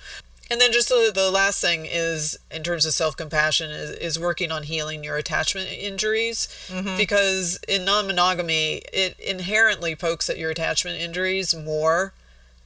[0.50, 4.52] And then just the, the last thing is in terms of self-compassion is, is working
[4.52, 6.96] on healing your attachment injuries mm-hmm.
[6.96, 12.12] because in non-monogamy it inherently pokes at your attachment injuries more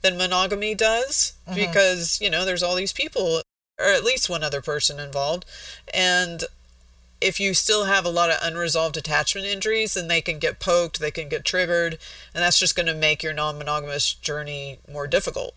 [0.03, 1.55] than monogamy does mm-hmm.
[1.55, 3.41] because you know there's all these people
[3.81, 5.45] or at least one other person involved
[5.93, 6.45] and
[7.21, 11.01] if you still have a lot of unresolved attachment injuries then they can get poked
[11.01, 11.99] they can get triggered
[12.35, 15.55] and that's just going to make your non-monogamous journey more difficult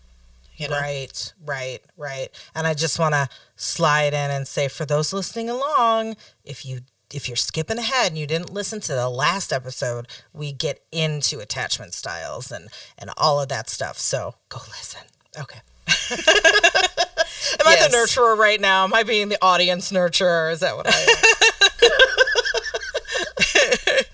[0.56, 2.28] you know Right, right, right.
[2.54, 6.80] And I just want to slide in and say for those listening along, if you
[7.12, 11.38] if you're skipping ahead and you didn't listen to the last episode, we get into
[11.40, 13.98] attachment styles and and all of that stuff.
[13.98, 15.02] So go listen.
[15.38, 15.60] Okay.
[15.88, 18.84] Am I the nurturer right now?
[18.84, 20.52] Am I being the audience nurturer?
[20.52, 21.06] Is that what I am?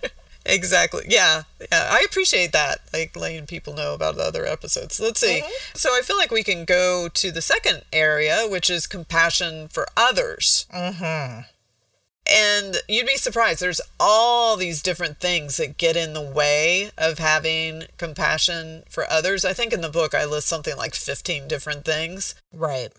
[0.50, 1.04] Exactly.
[1.08, 1.42] Yeah.
[1.60, 1.88] Yeah.
[1.92, 2.80] I appreciate that.
[2.92, 4.98] Like letting people know about the other episodes.
[5.00, 5.42] Let's see.
[5.74, 9.86] So I feel like we can go to the second area, which is compassion for
[9.96, 10.66] others.
[10.74, 11.42] Mm-hmm.
[12.30, 13.60] And you'd be surprised.
[13.60, 19.44] There's all these different things that get in the way of having compassion for others.
[19.44, 22.34] I think in the book I list something like 15 different things.
[22.54, 22.92] right.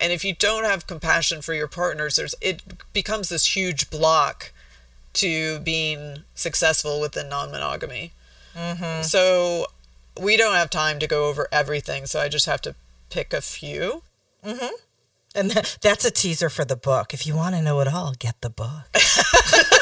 [0.00, 4.52] And if you don't have compassion for your partners, there's it becomes this huge block
[5.12, 8.12] to being successful within non-monogamy.
[8.56, 9.02] Mm-hmm.
[9.02, 9.66] So
[10.20, 12.74] we don't have time to go over everything, so I just have to
[13.10, 14.02] pick a few.
[15.34, 17.14] And th- that's a teaser for the book.
[17.14, 18.84] If you want to know it all, get the book.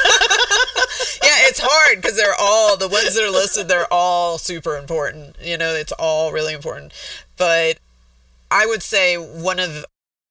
[1.23, 3.67] Yeah, it's hard because they're all the ones that are listed.
[3.67, 5.35] They're all super important.
[5.41, 6.93] You know, it's all really important.
[7.37, 7.77] But
[8.49, 9.85] I would say one of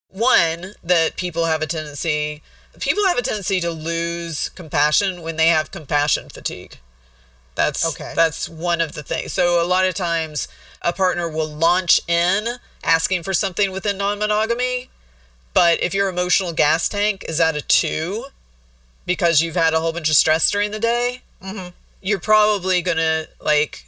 [0.09, 2.43] one that people have a tendency
[2.81, 6.79] people have a tendency to lose compassion when they have compassion fatigue.
[7.55, 8.13] That's Okay.
[8.15, 9.33] That's one of the things.
[9.33, 10.49] So a lot of times
[10.83, 12.47] a partner will launch in
[12.85, 14.91] asking for something within non-monogamy,
[15.55, 18.25] but if your emotional gas tank is at a 2
[19.07, 21.69] because you've had a whole bunch of stress during the day, mm-hmm.
[22.01, 23.85] you're probably going to like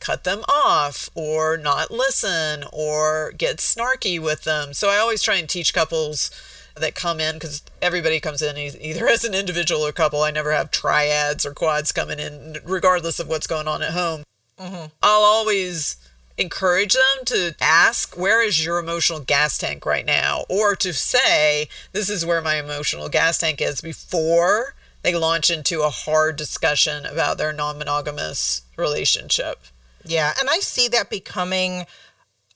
[0.00, 4.72] cut them off or not listen or get snarky with them.
[4.72, 6.30] So I always try and teach couples
[6.74, 10.22] that come in because everybody comes in either as an individual or couple.
[10.22, 14.24] I never have triads or quads coming in, regardless of what's going on at home.
[14.58, 14.86] Mm-hmm.
[15.02, 15.96] I'll always
[16.38, 20.44] encourage them to ask, Where is your emotional gas tank right now?
[20.48, 25.82] Or to say, This is where my emotional gas tank is before they launch into
[25.82, 29.60] a hard discussion about their non-monogamous relationship.
[30.04, 31.86] Yeah, and I see that becoming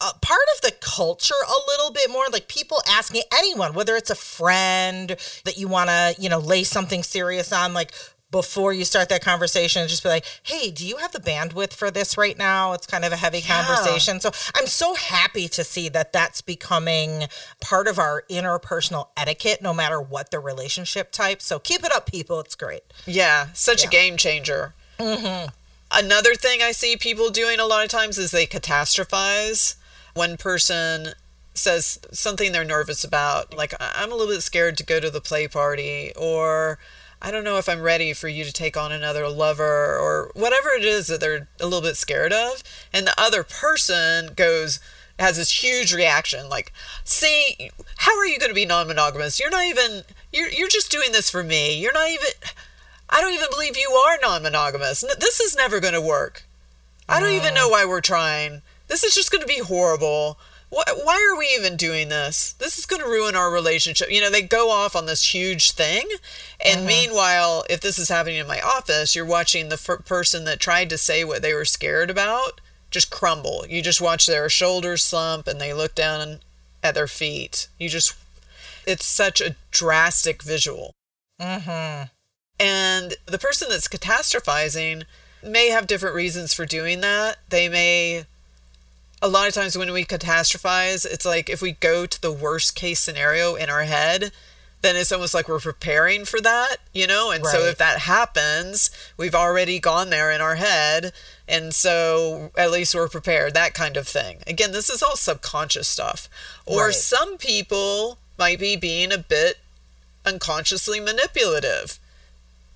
[0.01, 4.11] a part of the culture a little bit more like people asking anyone whether it's
[4.11, 7.93] a friend that you want to you know lay something serious on like
[8.31, 11.91] before you start that conversation just be like hey do you have the bandwidth for
[11.91, 12.73] this right now?
[12.73, 13.63] It's kind of a heavy yeah.
[13.63, 14.21] conversation.
[14.21, 17.25] So i'm so happy to see that that's becoming
[17.61, 21.41] part of our interpersonal etiquette no matter what the relationship type.
[21.41, 22.41] So keep it up people.
[22.41, 22.83] It's great.
[23.07, 23.89] Yeah such yeah.
[23.89, 24.75] a game changer.
[24.99, 25.51] Mm-hmm.
[25.93, 29.77] another thing i see people doing a lot of times is they catastrophize.
[30.15, 31.09] One person
[31.53, 35.21] says something they're nervous about, like, I'm a little bit scared to go to the
[35.21, 36.79] play party, or
[37.21, 40.71] I don't know if I'm ready for you to take on another lover, or whatever
[40.71, 42.63] it is that they're a little bit scared of.
[42.93, 44.81] And the other person goes,
[45.19, 46.73] has this huge reaction like
[47.05, 49.41] see how are you going to be non-monogamous?
[49.41, 50.03] You're not even
[50.33, 51.79] you're, you're just doing this for me.
[51.79, 52.29] You're not even
[53.09, 55.05] i don't even believe you are non-monogamous.
[55.19, 56.45] This is never going to work.
[57.09, 57.61] I don't even uh.
[57.61, 58.63] know why we're trying.
[58.89, 60.39] This is just going to be horrible.
[60.69, 62.53] Why are we even doing this?
[62.55, 64.11] This is going to ruin our relationship.
[64.11, 66.07] You know, they go off on this huge thing.
[66.65, 66.89] And uh-huh.
[66.89, 70.91] meanwhile, if this is happening in my office, you're watching the f- person that tried
[70.91, 72.61] to say what they were scared about
[72.91, 73.65] just crumble.
[73.69, 76.41] You just watch their shoulders slump and they look down
[76.83, 77.69] at their feet.
[77.79, 78.15] You just,
[78.87, 80.93] it's such a drastic visual.
[81.41, 82.05] Mm-hmm.
[82.59, 85.05] And the person that's catastrophizing
[85.43, 87.37] may have different reasons for doing that.
[87.51, 88.25] They may
[89.23, 92.75] a lot of times when we catastrophize, it's like if we go to the worst
[92.75, 94.31] case scenario in our head,
[94.83, 97.31] then it's almost like we're preparing for that, you know?
[97.31, 97.53] And right.
[97.53, 101.13] so if that happens, we've already gone there in our head.
[101.49, 104.39] And so at least we're prepared, that kind of thing.
[104.47, 106.29] Again, this is all subconscious stuff.
[106.67, 106.95] Or right.
[106.95, 109.59] some people might be being a bit
[110.27, 111.99] unconsciously manipulative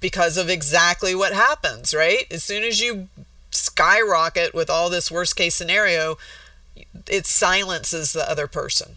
[0.01, 2.24] because of exactly what happens, right?
[2.30, 3.09] As soon as you
[3.51, 6.16] skyrocket with all this worst case scenario,
[7.09, 8.96] it silences the other person.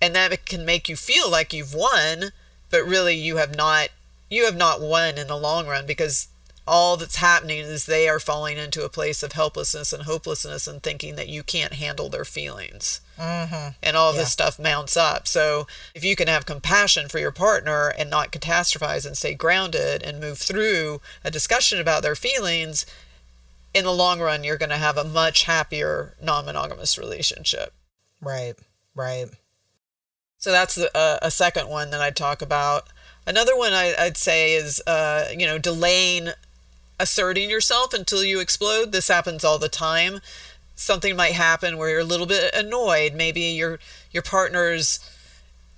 [0.00, 2.32] And that can make you feel like you've won,
[2.70, 3.88] but really you have not
[4.30, 6.28] you have not won in the long run because
[6.66, 10.82] all that's happening is they are falling into a place of helplessness and hopelessness and
[10.82, 13.00] thinking that you can't handle their feelings.
[13.18, 13.70] Mm-hmm.
[13.82, 14.20] And all yeah.
[14.20, 15.28] this stuff mounts up.
[15.28, 20.02] So, if you can have compassion for your partner and not catastrophize and stay grounded
[20.02, 22.86] and move through a discussion about their feelings,
[23.74, 27.74] in the long run, you're going to have a much happier non monogamous relationship.
[28.20, 28.54] Right,
[28.94, 29.26] right.
[30.38, 32.88] So that's the, uh, a second one that I'd talk about.
[33.26, 36.28] Another one I, would say is, uh, you know, delaying
[37.00, 38.92] asserting yourself until you explode.
[38.92, 40.20] This happens all the time.
[40.74, 43.14] Something might happen where you're a little bit annoyed.
[43.14, 43.78] Maybe your
[44.10, 45.00] your partner's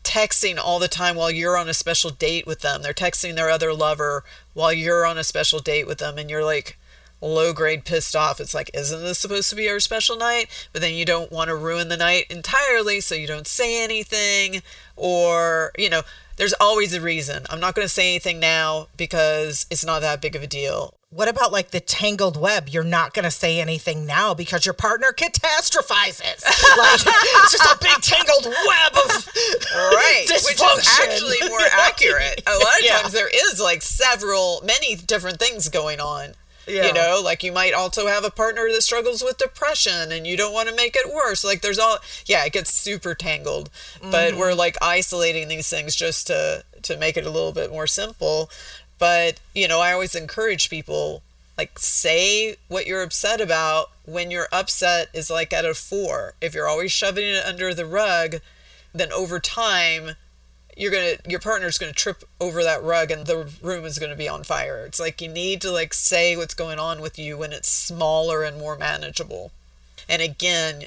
[0.02, 2.82] texting all the time while you're on a special date with them.
[2.82, 4.24] They're texting their other lover
[4.54, 6.78] while you're on a special date with them, and you're like,
[7.20, 8.40] low grade pissed off.
[8.40, 10.46] It's like, isn't this supposed to be our special night?
[10.72, 14.62] But then you don't want to ruin the night entirely, so you don't say anything.
[14.96, 16.02] Or, you know,
[16.36, 17.44] there's always a reason.
[17.50, 20.94] I'm not going to say anything now because it's not that big of a deal.
[21.10, 22.68] What about like the tangled web?
[22.68, 26.44] You're not going to say anything now because your partner catastrophizes.
[26.78, 29.28] like it's just a big tangled web of
[29.74, 32.42] right, which is actually more accurate.
[32.46, 32.98] A lot of yeah.
[32.98, 36.34] times there is like several, many different things going on.
[36.66, 36.86] Yeah.
[36.86, 40.36] You know, like you might also have a partner that struggles with depression and you
[40.36, 41.44] don't want to make it worse.
[41.44, 43.70] Like there's all yeah, it gets super tangled.
[44.00, 44.10] Mm-hmm.
[44.10, 47.86] But we're like isolating these things just to to make it a little bit more
[47.86, 48.50] simple.
[48.98, 51.22] But, you know, I always encourage people
[51.58, 56.34] like say what you're upset about when your upset is like at a 4.
[56.40, 58.36] If you're always shoving it under the rug,
[58.94, 60.12] then over time
[60.76, 64.28] you're gonna your partner's gonna trip over that rug and the room is gonna be
[64.28, 64.84] on fire.
[64.84, 68.42] It's like you need to like say what's going on with you when it's smaller
[68.42, 69.50] and more manageable.
[70.08, 70.84] And again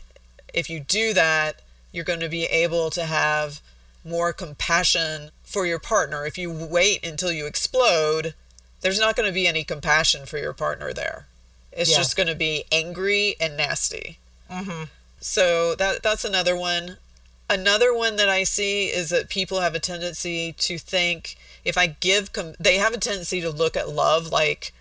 [0.54, 1.62] if you do that
[1.92, 3.62] you're going to be able to have
[4.06, 6.26] more compassion for your partner.
[6.26, 8.36] If you wait until you explode
[8.82, 11.28] there's not going to be any compassion for your partner there.
[11.72, 11.98] It's yeah.
[11.98, 14.18] just going to be angry and nasty.
[14.50, 14.86] Mm-hmm.
[15.20, 16.98] so that that's another one
[17.50, 21.36] Another one that I see is that people have a tendency to think
[21.66, 24.72] if I give, com- they have a tendency to look at love like,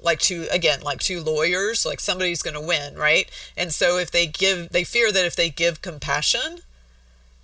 [0.00, 3.30] like two again like two lawyers like somebody's going to win right?
[3.56, 6.60] And so if they give they fear that if they give compassion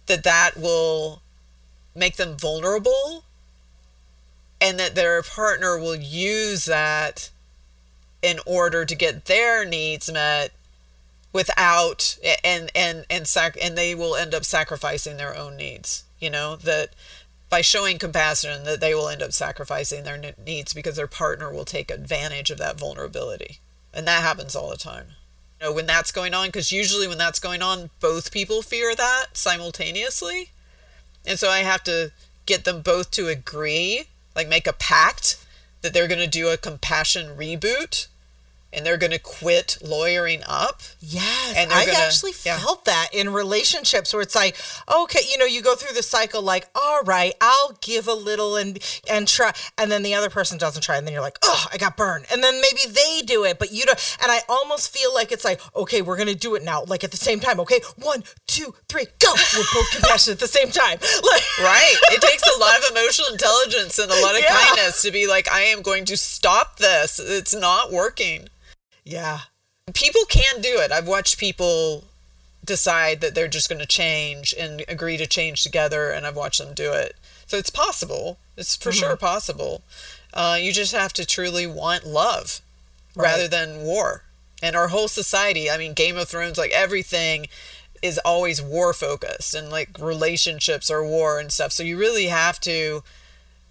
[0.07, 1.23] that that will
[1.95, 3.25] make them vulnerable
[4.61, 7.31] and that their partner will use that
[8.23, 10.53] in order to get their needs met
[11.33, 16.31] without and and and sac and they will end up sacrificing their own needs you
[16.31, 16.91] know that
[17.51, 21.65] by showing compassion that they will end up sacrificing their needs because their partner will
[21.65, 23.59] take advantage of that vulnerability.
[23.93, 25.07] And that happens all the time.
[25.61, 28.95] You know, when that's going on, because usually when that's going on, both people fear
[28.95, 30.51] that simultaneously.
[31.27, 32.13] And so I have to
[32.47, 34.05] get them both to agree,
[34.37, 35.45] like make a pact
[35.83, 38.07] that they're going to do a compassion reboot
[38.73, 40.83] and they're going to quit lawyering up.
[41.01, 42.59] Yes, and I gonna, actually yeah.
[42.59, 44.57] felt that in relationships where it's like,
[44.93, 48.57] okay, you know, you go through the cycle like, all right, I'll give a little
[48.57, 48.79] and
[49.11, 51.79] and try, and then the other person doesn't try, and then you're like, oh, I
[51.79, 54.19] got burned, and then maybe they do it, but you don't.
[54.23, 57.11] And I almost feel like it's like, okay, we're gonna do it now, like at
[57.11, 57.61] the same time.
[57.61, 59.33] Okay, one, two, three, go.
[59.57, 60.99] We're both compassionate at the same time.
[61.31, 61.95] Like, right.
[62.13, 64.57] It takes a lot of emotional intelligence and a lot of yeah.
[64.57, 67.21] kindness to be like, I am going to stop this.
[67.21, 68.49] It's not working.
[69.11, 69.41] Yeah.
[69.93, 70.93] People can do it.
[70.93, 72.05] I've watched people
[72.65, 76.61] decide that they're just going to change and agree to change together, and I've watched
[76.61, 77.17] them do it.
[77.47, 78.39] So it's possible.
[78.57, 78.99] It's for mm-hmm.
[79.01, 79.83] sure possible.
[80.33, 82.61] Uh, you just have to truly want love
[83.17, 83.25] right.
[83.25, 84.23] rather than war.
[84.63, 87.49] And our whole society, I mean, Game of Thrones, like everything
[88.03, 91.73] is always war focused and like relationships are war and stuff.
[91.73, 93.03] So you really have to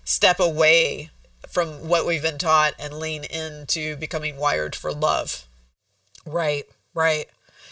[0.03, 1.09] step away
[1.49, 5.47] from what we've been taught and lean into becoming wired for love.
[6.25, 7.25] Right, right.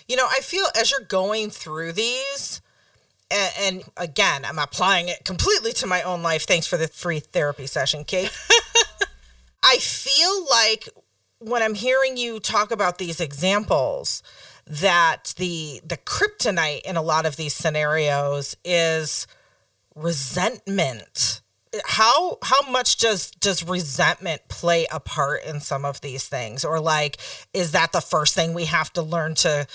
[0.08, 2.62] You know, I feel as you're going through these,
[3.30, 6.44] and, and, again, I'm applying it completely to my own life.
[6.44, 8.32] Thanks for the free therapy session, Kate.
[9.64, 10.88] I feel like
[11.40, 14.24] when I'm hearing you talk about these examples,
[14.66, 19.28] that the the kryptonite in a lot of these scenarios is
[19.96, 21.42] resentment
[21.86, 26.64] how how much does does resentment play a part in some of these things?
[26.66, 27.18] Or like
[27.54, 29.68] is that the first thing we have to learn to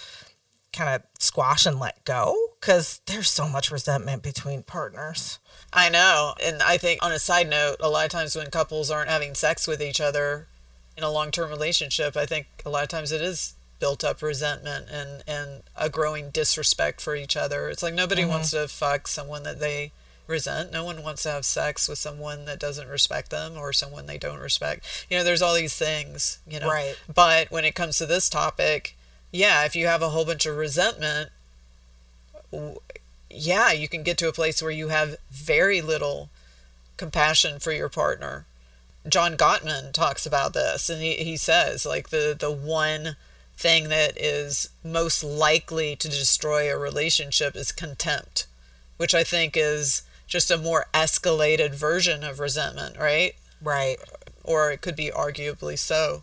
[0.72, 2.36] kind of squash and let go?
[2.60, 5.38] Because there's so much resentment between partners.
[5.72, 6.34] I know.
[6.42, 9.34] And i think on a side note a lot of times when couples aren't having
[9.34, 10.46] sex with each other
[10.96, 14.86] in a long-term relationship i think a lot of times it is built up resentment
[14.88, 17.68] and and a growing disrespect for each other.
[17.68, 18.30] It's like nobody mm-hmm.
[18.30, 19.90] wants to fuck someone that they
[20.32, 20.72] resent.
[20.72, 24.18] No one wants to have sex with someone that doesn't respect them or someone they
[24.18, 25.06] don't respect.
[25.08, 26.68] You know, there's all these things, you know.
[26.68, 26.96] Right.
[27.12, 28.96] But when it comes to this topic,
[29.30, 31.30] yeah, if you have a whole bunch of resentment,
[33.30, 36.28] yeah, you can get to a place where you have very little
[36.96, 38.46] compassion for your partner.
[39.08, 43.16] John Gottman talks about this and he, he says like the the one
[43.56, 48.46] thing that is most likely to destroy a relationship is contempt,
[48.96, 50.02] which I think is
[50.32, 53.34] just a more escalated version of resentment, right?
[53.60, 53.98] Right.
[54.42, 56.22] Or it could be arguably so.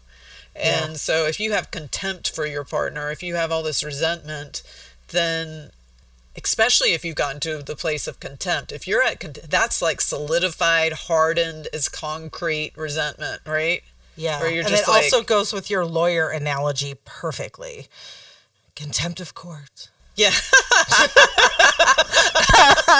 [0.55, 0.97] And yeah.
[0.97, 4.63] so if you have contempt for your partner, if you have all this resentment,
[5.09, 5.69] then
[6.35, 10.93] especially if you've gotten to the place of contempt, if you're at that's like solidified,
[10.93, 13.83] hardened as concrete resentment, right?
[14.15, 14.39] Yeah.
[14.39, 17.87] Where you're and just it like, also goes with your lawyer analogy perfectly.
[18.75, 19.89] Contempt of court.
[20.19, 20.31] Yeah.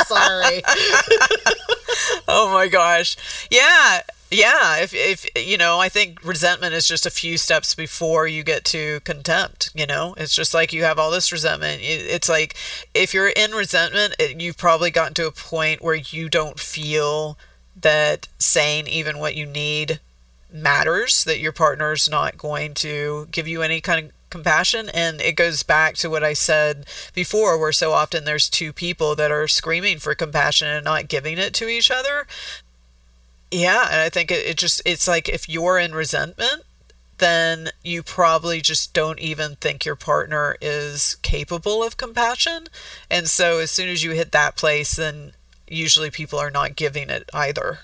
[0.05, 0.61] Sorry.
[2.30, 3.17] oh my gosh.
[3.51, 4.03] Yeah.
[4.32, 8.43] Yeah, if if you know, I think resentment is just a few steps before you
[8.43, 10.13] get to contempt, you know?
[10.17, 11.82] It's just like you have all this resentment.
[11.84, 12.55] It's like
[12.93, 17.38] if you're in resentment, you've probably gotten to a point where you don't feel
[17.82, 19.99] that saying even what you need
[20.53, 25.36] matters, that your partner's not going to give you any kind of compassion and it
[25.36, 29.48] goes back to what i said before where so often there's two people that are
[29.48, 32.28] screaming for compassion and not giving it to each other.
[33.52, 36.64] Yeah and i think it, it just it's like if you're in resentment
[37.20, 42.68] then you probably just don't even think your partner is capable of compassion.
[43.12, 45.34] And so as soon as you hit that place then
[45.68, 47.80] usually people are not giving it either.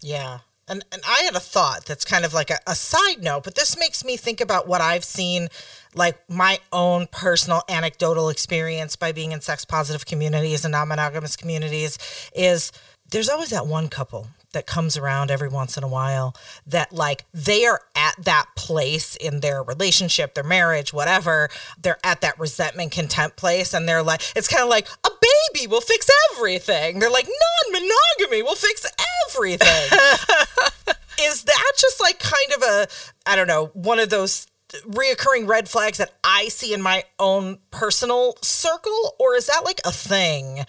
[0.00, 0.40] Yeah.
[0.66, 3.54] And, and I had a thought that's kind of like a, a, side note, but
[3.54, 5.48] this makes me think about what I've seen,
[5.94, 11.36] like my own personal anecdotal experience by being in sex positive communities and non monogamous
[11.36, 11.98] communities.
[12.34, 12.72] Is
[13.10, 16.34] there's always that one couple that comes around every once in a while
[16.66, 21.48] that like they are at that place in their relationship, their marriage, whatever.
[21.80, 25.66] They're at that resentment, contempt place, and they're like, it's kind of like a baby
[25.66, 26.98] will fix everything.
[26.98, 28.86] They're like, non monogamy will fix
[29.28, 29.66] everything.
[31.20, 32.88] Is that just like kind of a,
[33.26, 34.46] I don't know, one of those
[34.86, 39.14] reoccurring red flags that I see in my own personal circle?
[39.18, 40.64] Or is that like a thing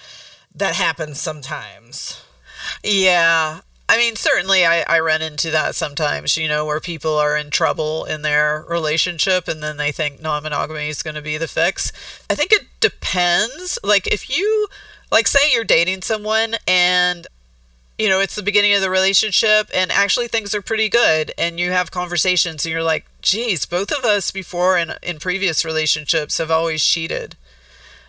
[0.56, 2.22] that happens sometimes?
[2.84, 3.62] Yeah.
[3.88, 7.50] I mean, certainly I, I run into that sometimes, you know, where people are in
[7.50, 11.47] trouble in their relationship and then they think non monogamy is going to be the
[11.47, 11.91] fix.
[12.30, 13.80] I think it depends.
[13.84, 14.68] Like, if you,
[15.12, 17.26] like, say you're dating someone and
[18.00, 21.60] you know, it's the beginning of the relationship and actually things are pretty good and
[21.60, 26.38] you have conversations and you're like, geez, both of us before and in previous relationships
[26.38, 27.36] have always cheated.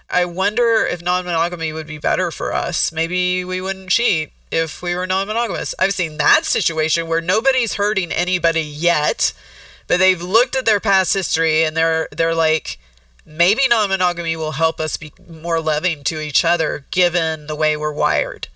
[0.09, 2.93] I wonder if non monogamy would be better for us.
[2.93, 5.75] Maybe we wouldn't cheat if we were non monogamous.
[5.77, 9.33] I've seen that situation where nobody's hurting anybody yet,
[9.89, 12.79] but they've looked at their past history and they're they're like,
[13.27, 17.77] maybe non monogamy will help us be more loving to each other given the way
[17.77, 18.47] we're wired.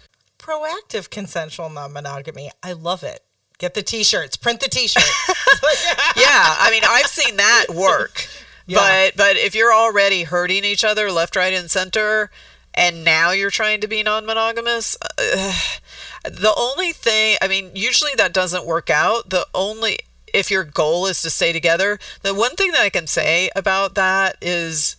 [0.45, 2.51] Proactive consensual non monogamy.
[2.62, 3.20] I love it.
[3.57, 5.11] Get the t shirts, print the t shirts.
[6.16, 8.26] yeah, I mean, I've seen that work.
[8.66, 8.78] Yeah.
[8.78, 12.30] But but if you're already hurting each other left, right, and center,
[12.72, 15.53] and now you're trying to be non-monogamous, uh,
[16.24, 19.28] the only thing I mean, usually that doesn't work out.
[19.28, 19.99] The only
[20.32, 23.97] if your goal is to stay together, the one thing that I can say about
[23.97, 24.97] that is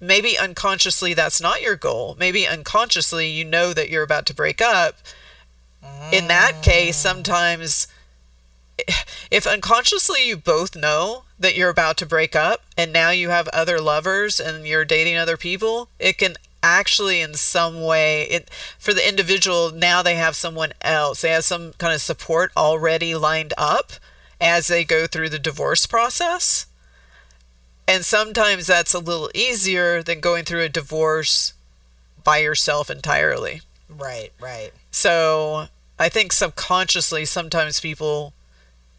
[0.00, 2.16] maybe unconsciously that's not your goal.
[2.18, 4.96] Maybe unconsciously you know that you're about to break up.
[6.12, 7.88] In that case, sometimes
[9.30, 13.48] if unconsciously you both know that you're about to break up and now you have
[13.48, 18.94] other lovers and you're dating other people, it can actually in some way it for
[18.94, 21.20] the individual now they have someone else.
[21.20, 23.92] They have some kind of support already lined up
[24.40, 26.66] as they go through the divorce process.
[27.86, 31.52] And sometimes that's a little easier than going through a divorce
[32.22, 33.60] by yourself entirely.
[33.88, 34.72] Right, right.
[34.90, 35.66] So
[35.98, 38.32] I think subconsciously sometimes people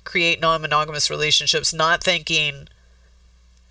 [0.03, 2.67] create non monogamous relationships, not thinking,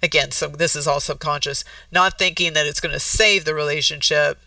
[0.02, 4.38] again, so this is all subconscious, not thinking that it's going to save the relationship,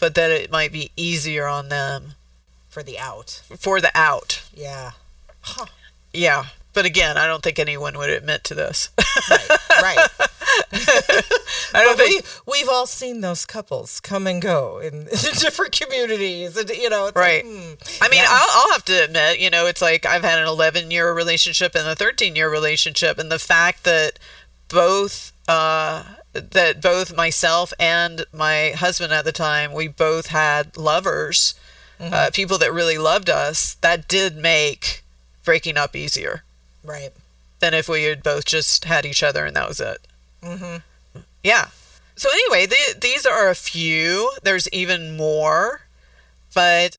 [0.00, 2.14] but that it might be easier on them.
[2.68, 3.42] For the out.
[3.56, 4.42] For the out.
[4.52, 4.92] Yeah.
[5.42, 5.66] Huh.
[6.12, 6.46] Yeah.
[6.74, 8.90] But again, I don't think anyone would admit to this.
[9.30, 9.48] right,
[9.82, 10.08] right.
[11.72, 15.72] I don't think we, have all seen those couples come and go in, in different
[15.72, 17.44] communities, and you know, right.
[17.44, 18.02] Like, hmm.
[18.02, 18.28] I mean, yeah.
[18.28, 21.74] I'll, I'll have to admit, you know, it's like I've had an 11 year relationship
[21.74, 24.18] and a 13 year relationship, and the fact that
[24.68, 26.02] both uh,
[26.32, 31.54] that both myself and my husband at the time, we both had lovers,
[32.00, 32.12] mm-hmm.
[32.12, 33.74] uh, people that really loved us.
[33.74, 35.04] That did make
[35.44, 36.42] breaking up easier.
[36.84, 37.10] Right.
[37.60, 39.98] Than if we had both just had each other and that was it.
[40.42, 40.76] Mm-hmm.
[41.42, 41.68] Yeah.
[42.16, 44.30] So anyway, the, these are a few.
[44.42, 45.80] There's even more,
[46.54, 46.96] but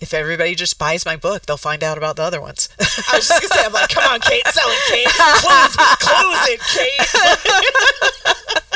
[0.00, 2.68] if everybody just buys my book, they'll find out about the other ones.
[2.80, 5.06] I was just gonna say, I'm like, come on, Kate, sell it, Kate,
[5.42, 8.64] close, close it, Kate.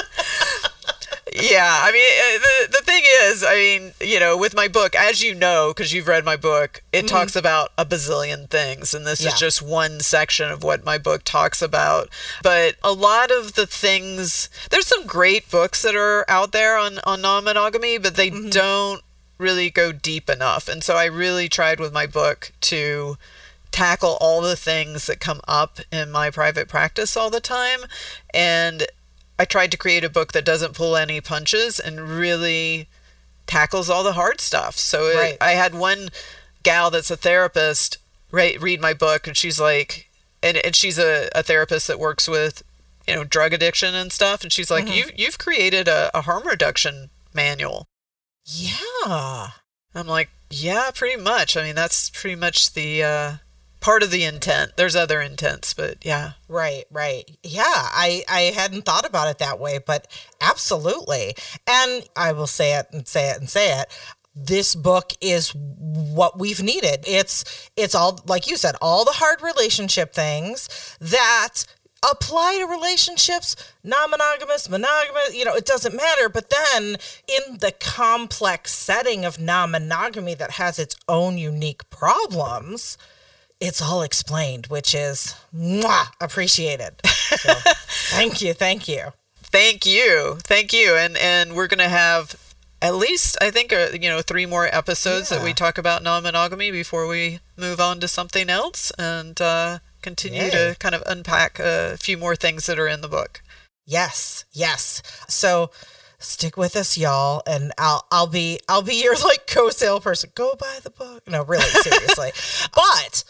[1.35, 4.95] yeah, I mean, uh, the the thing is, I mean, you know, with my book,
[4.95, 7.07] as you know, because you've read my book, it mm-hmm.
[7.09, 9.29] talks about a bazillion things, and this yeah.
[9.29, 12.09] is just one section of what my book talks about.
[12.45, 17.01] But a lot of the things, there's some great books that are out there on
[17.05, 18.51] on non monogamy, but they mm-hmm.
[18.51, 19.03] don't
[19.37, 23.19] really go deep enough, and so I really tried with my book to
[23.73, 27.81] tackle all the things that come up in my private practice all the time
[28.33, 28.87] and
[29.39, 32.89] I tried to create a book that doesn't pull any punches and really
[33.47, 34.77] tackles all the hard stuff.
[34.77, 35.37] So it, right.
[35.41, 36.09] I had one
[36.63, 37.99] gal that's a therapist
[38.31, 40.09] read, read my book, and she's like,
[40.43, 42.63] and, and she's a, a therapist that works with,
[43.09, 44.43] you know, drug addiction and stuff.
[44.43, 44.95] And she's like, mm-hmm.
[44.95, 47.87] you, you've created a, a harm reduction manual.
[48.45, 49.49] Yeah.
[49.95, 51.57] I'm like, yeah, pretty much.
[51.57, 53.33] I mean, that's pretty much the, uh,
[53.85, 54.73] part of the intent.
[54.77, 56.33] There's other intents, but yeah.
[56.49, 57.31] Right, right.
[57.43, 60.07] Yeah, I I hadn't thought about it that way, but
[60.41, 61.35] absolutely.
[61.67, 63.89] And I will say it and say it and say it.
[64.35, 67.05] This book is what we've needed.
[67.07, 71.67] It's it's all like you said, all the hard relationship things that
[72.11, 74.67] apply to relationships, non monogamous,
[75.35, 76.31] you know, it doesn't matter.
[76.31, 76.97] But then
[77.29, 82.97] in the complex setting of non monogamy that has its own unique problems,
[83.67, 86.95] it's all explained, which is mwah, appreciated.
[87.05, 87.53] So,
[88.11, 92.37] thank you, thank you, thank you, thank you, and and we're gonna have
[92.83, 95.39] at least I think uh, you know three more episodes yeah.
[95.39, 100.43] that we talk about non-monogamy before we move on to something else and uh, continue
[100.43, 100.51] Yay.
[100.51, 103.43] to kind of unpack a few more things that are in the book.
[103.87, 105.03] Yes, yes.
[105.29, 105.71] So
[106.19, 110.31] stick with us y'all and I'll I'll be I'll be your like co-sale person.
[110.35, 111.27] Go buy the book.
[111.27, 112.33] No, really seriously.
[112.75, 113.25] but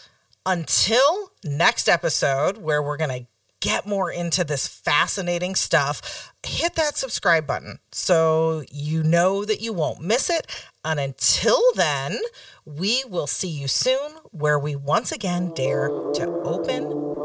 [0.45, 3.27] until next episode, where we're going to
[3.61, 9.73] get more into this fascinating stuff, hit that subscribe button so you know that you
[9.73, 10.45] won't miss it.
[10.83, 12.19] And until then,
[12.63, 16.83] we will see you soon, where we once again dare to open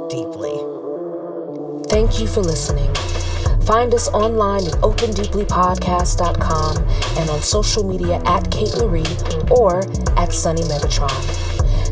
[0.09, 0.57] deeply.
[1.91, 2.91] Thank you for listening.
[3.67, 6.77] Find us online at opendeeplypodcast.com
[7.19, 9.81] and on social media at Kate Loree or
[10.19, 11.50] at Sunny Megatron.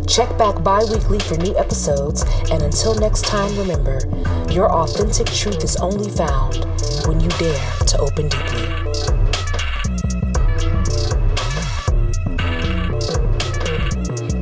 [0.08, 4.00] Check back bi weekly for new episodes, and until next time, remember
[4.50, 6.64] your authentic truth is only found
[7.06, 8.64] when you dare to open deeply.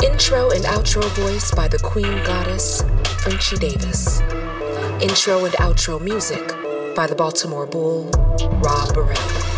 [0.06, 2.82] Intro and outro voice by the Queen Goddess,
[3.18, 4.20] Frenchie Davis.
[5.02, 6.46] Intro and outro music
[6.94, 8.08] by the Baltimore Bull,
[8.62, 9.55] Rob Burrell.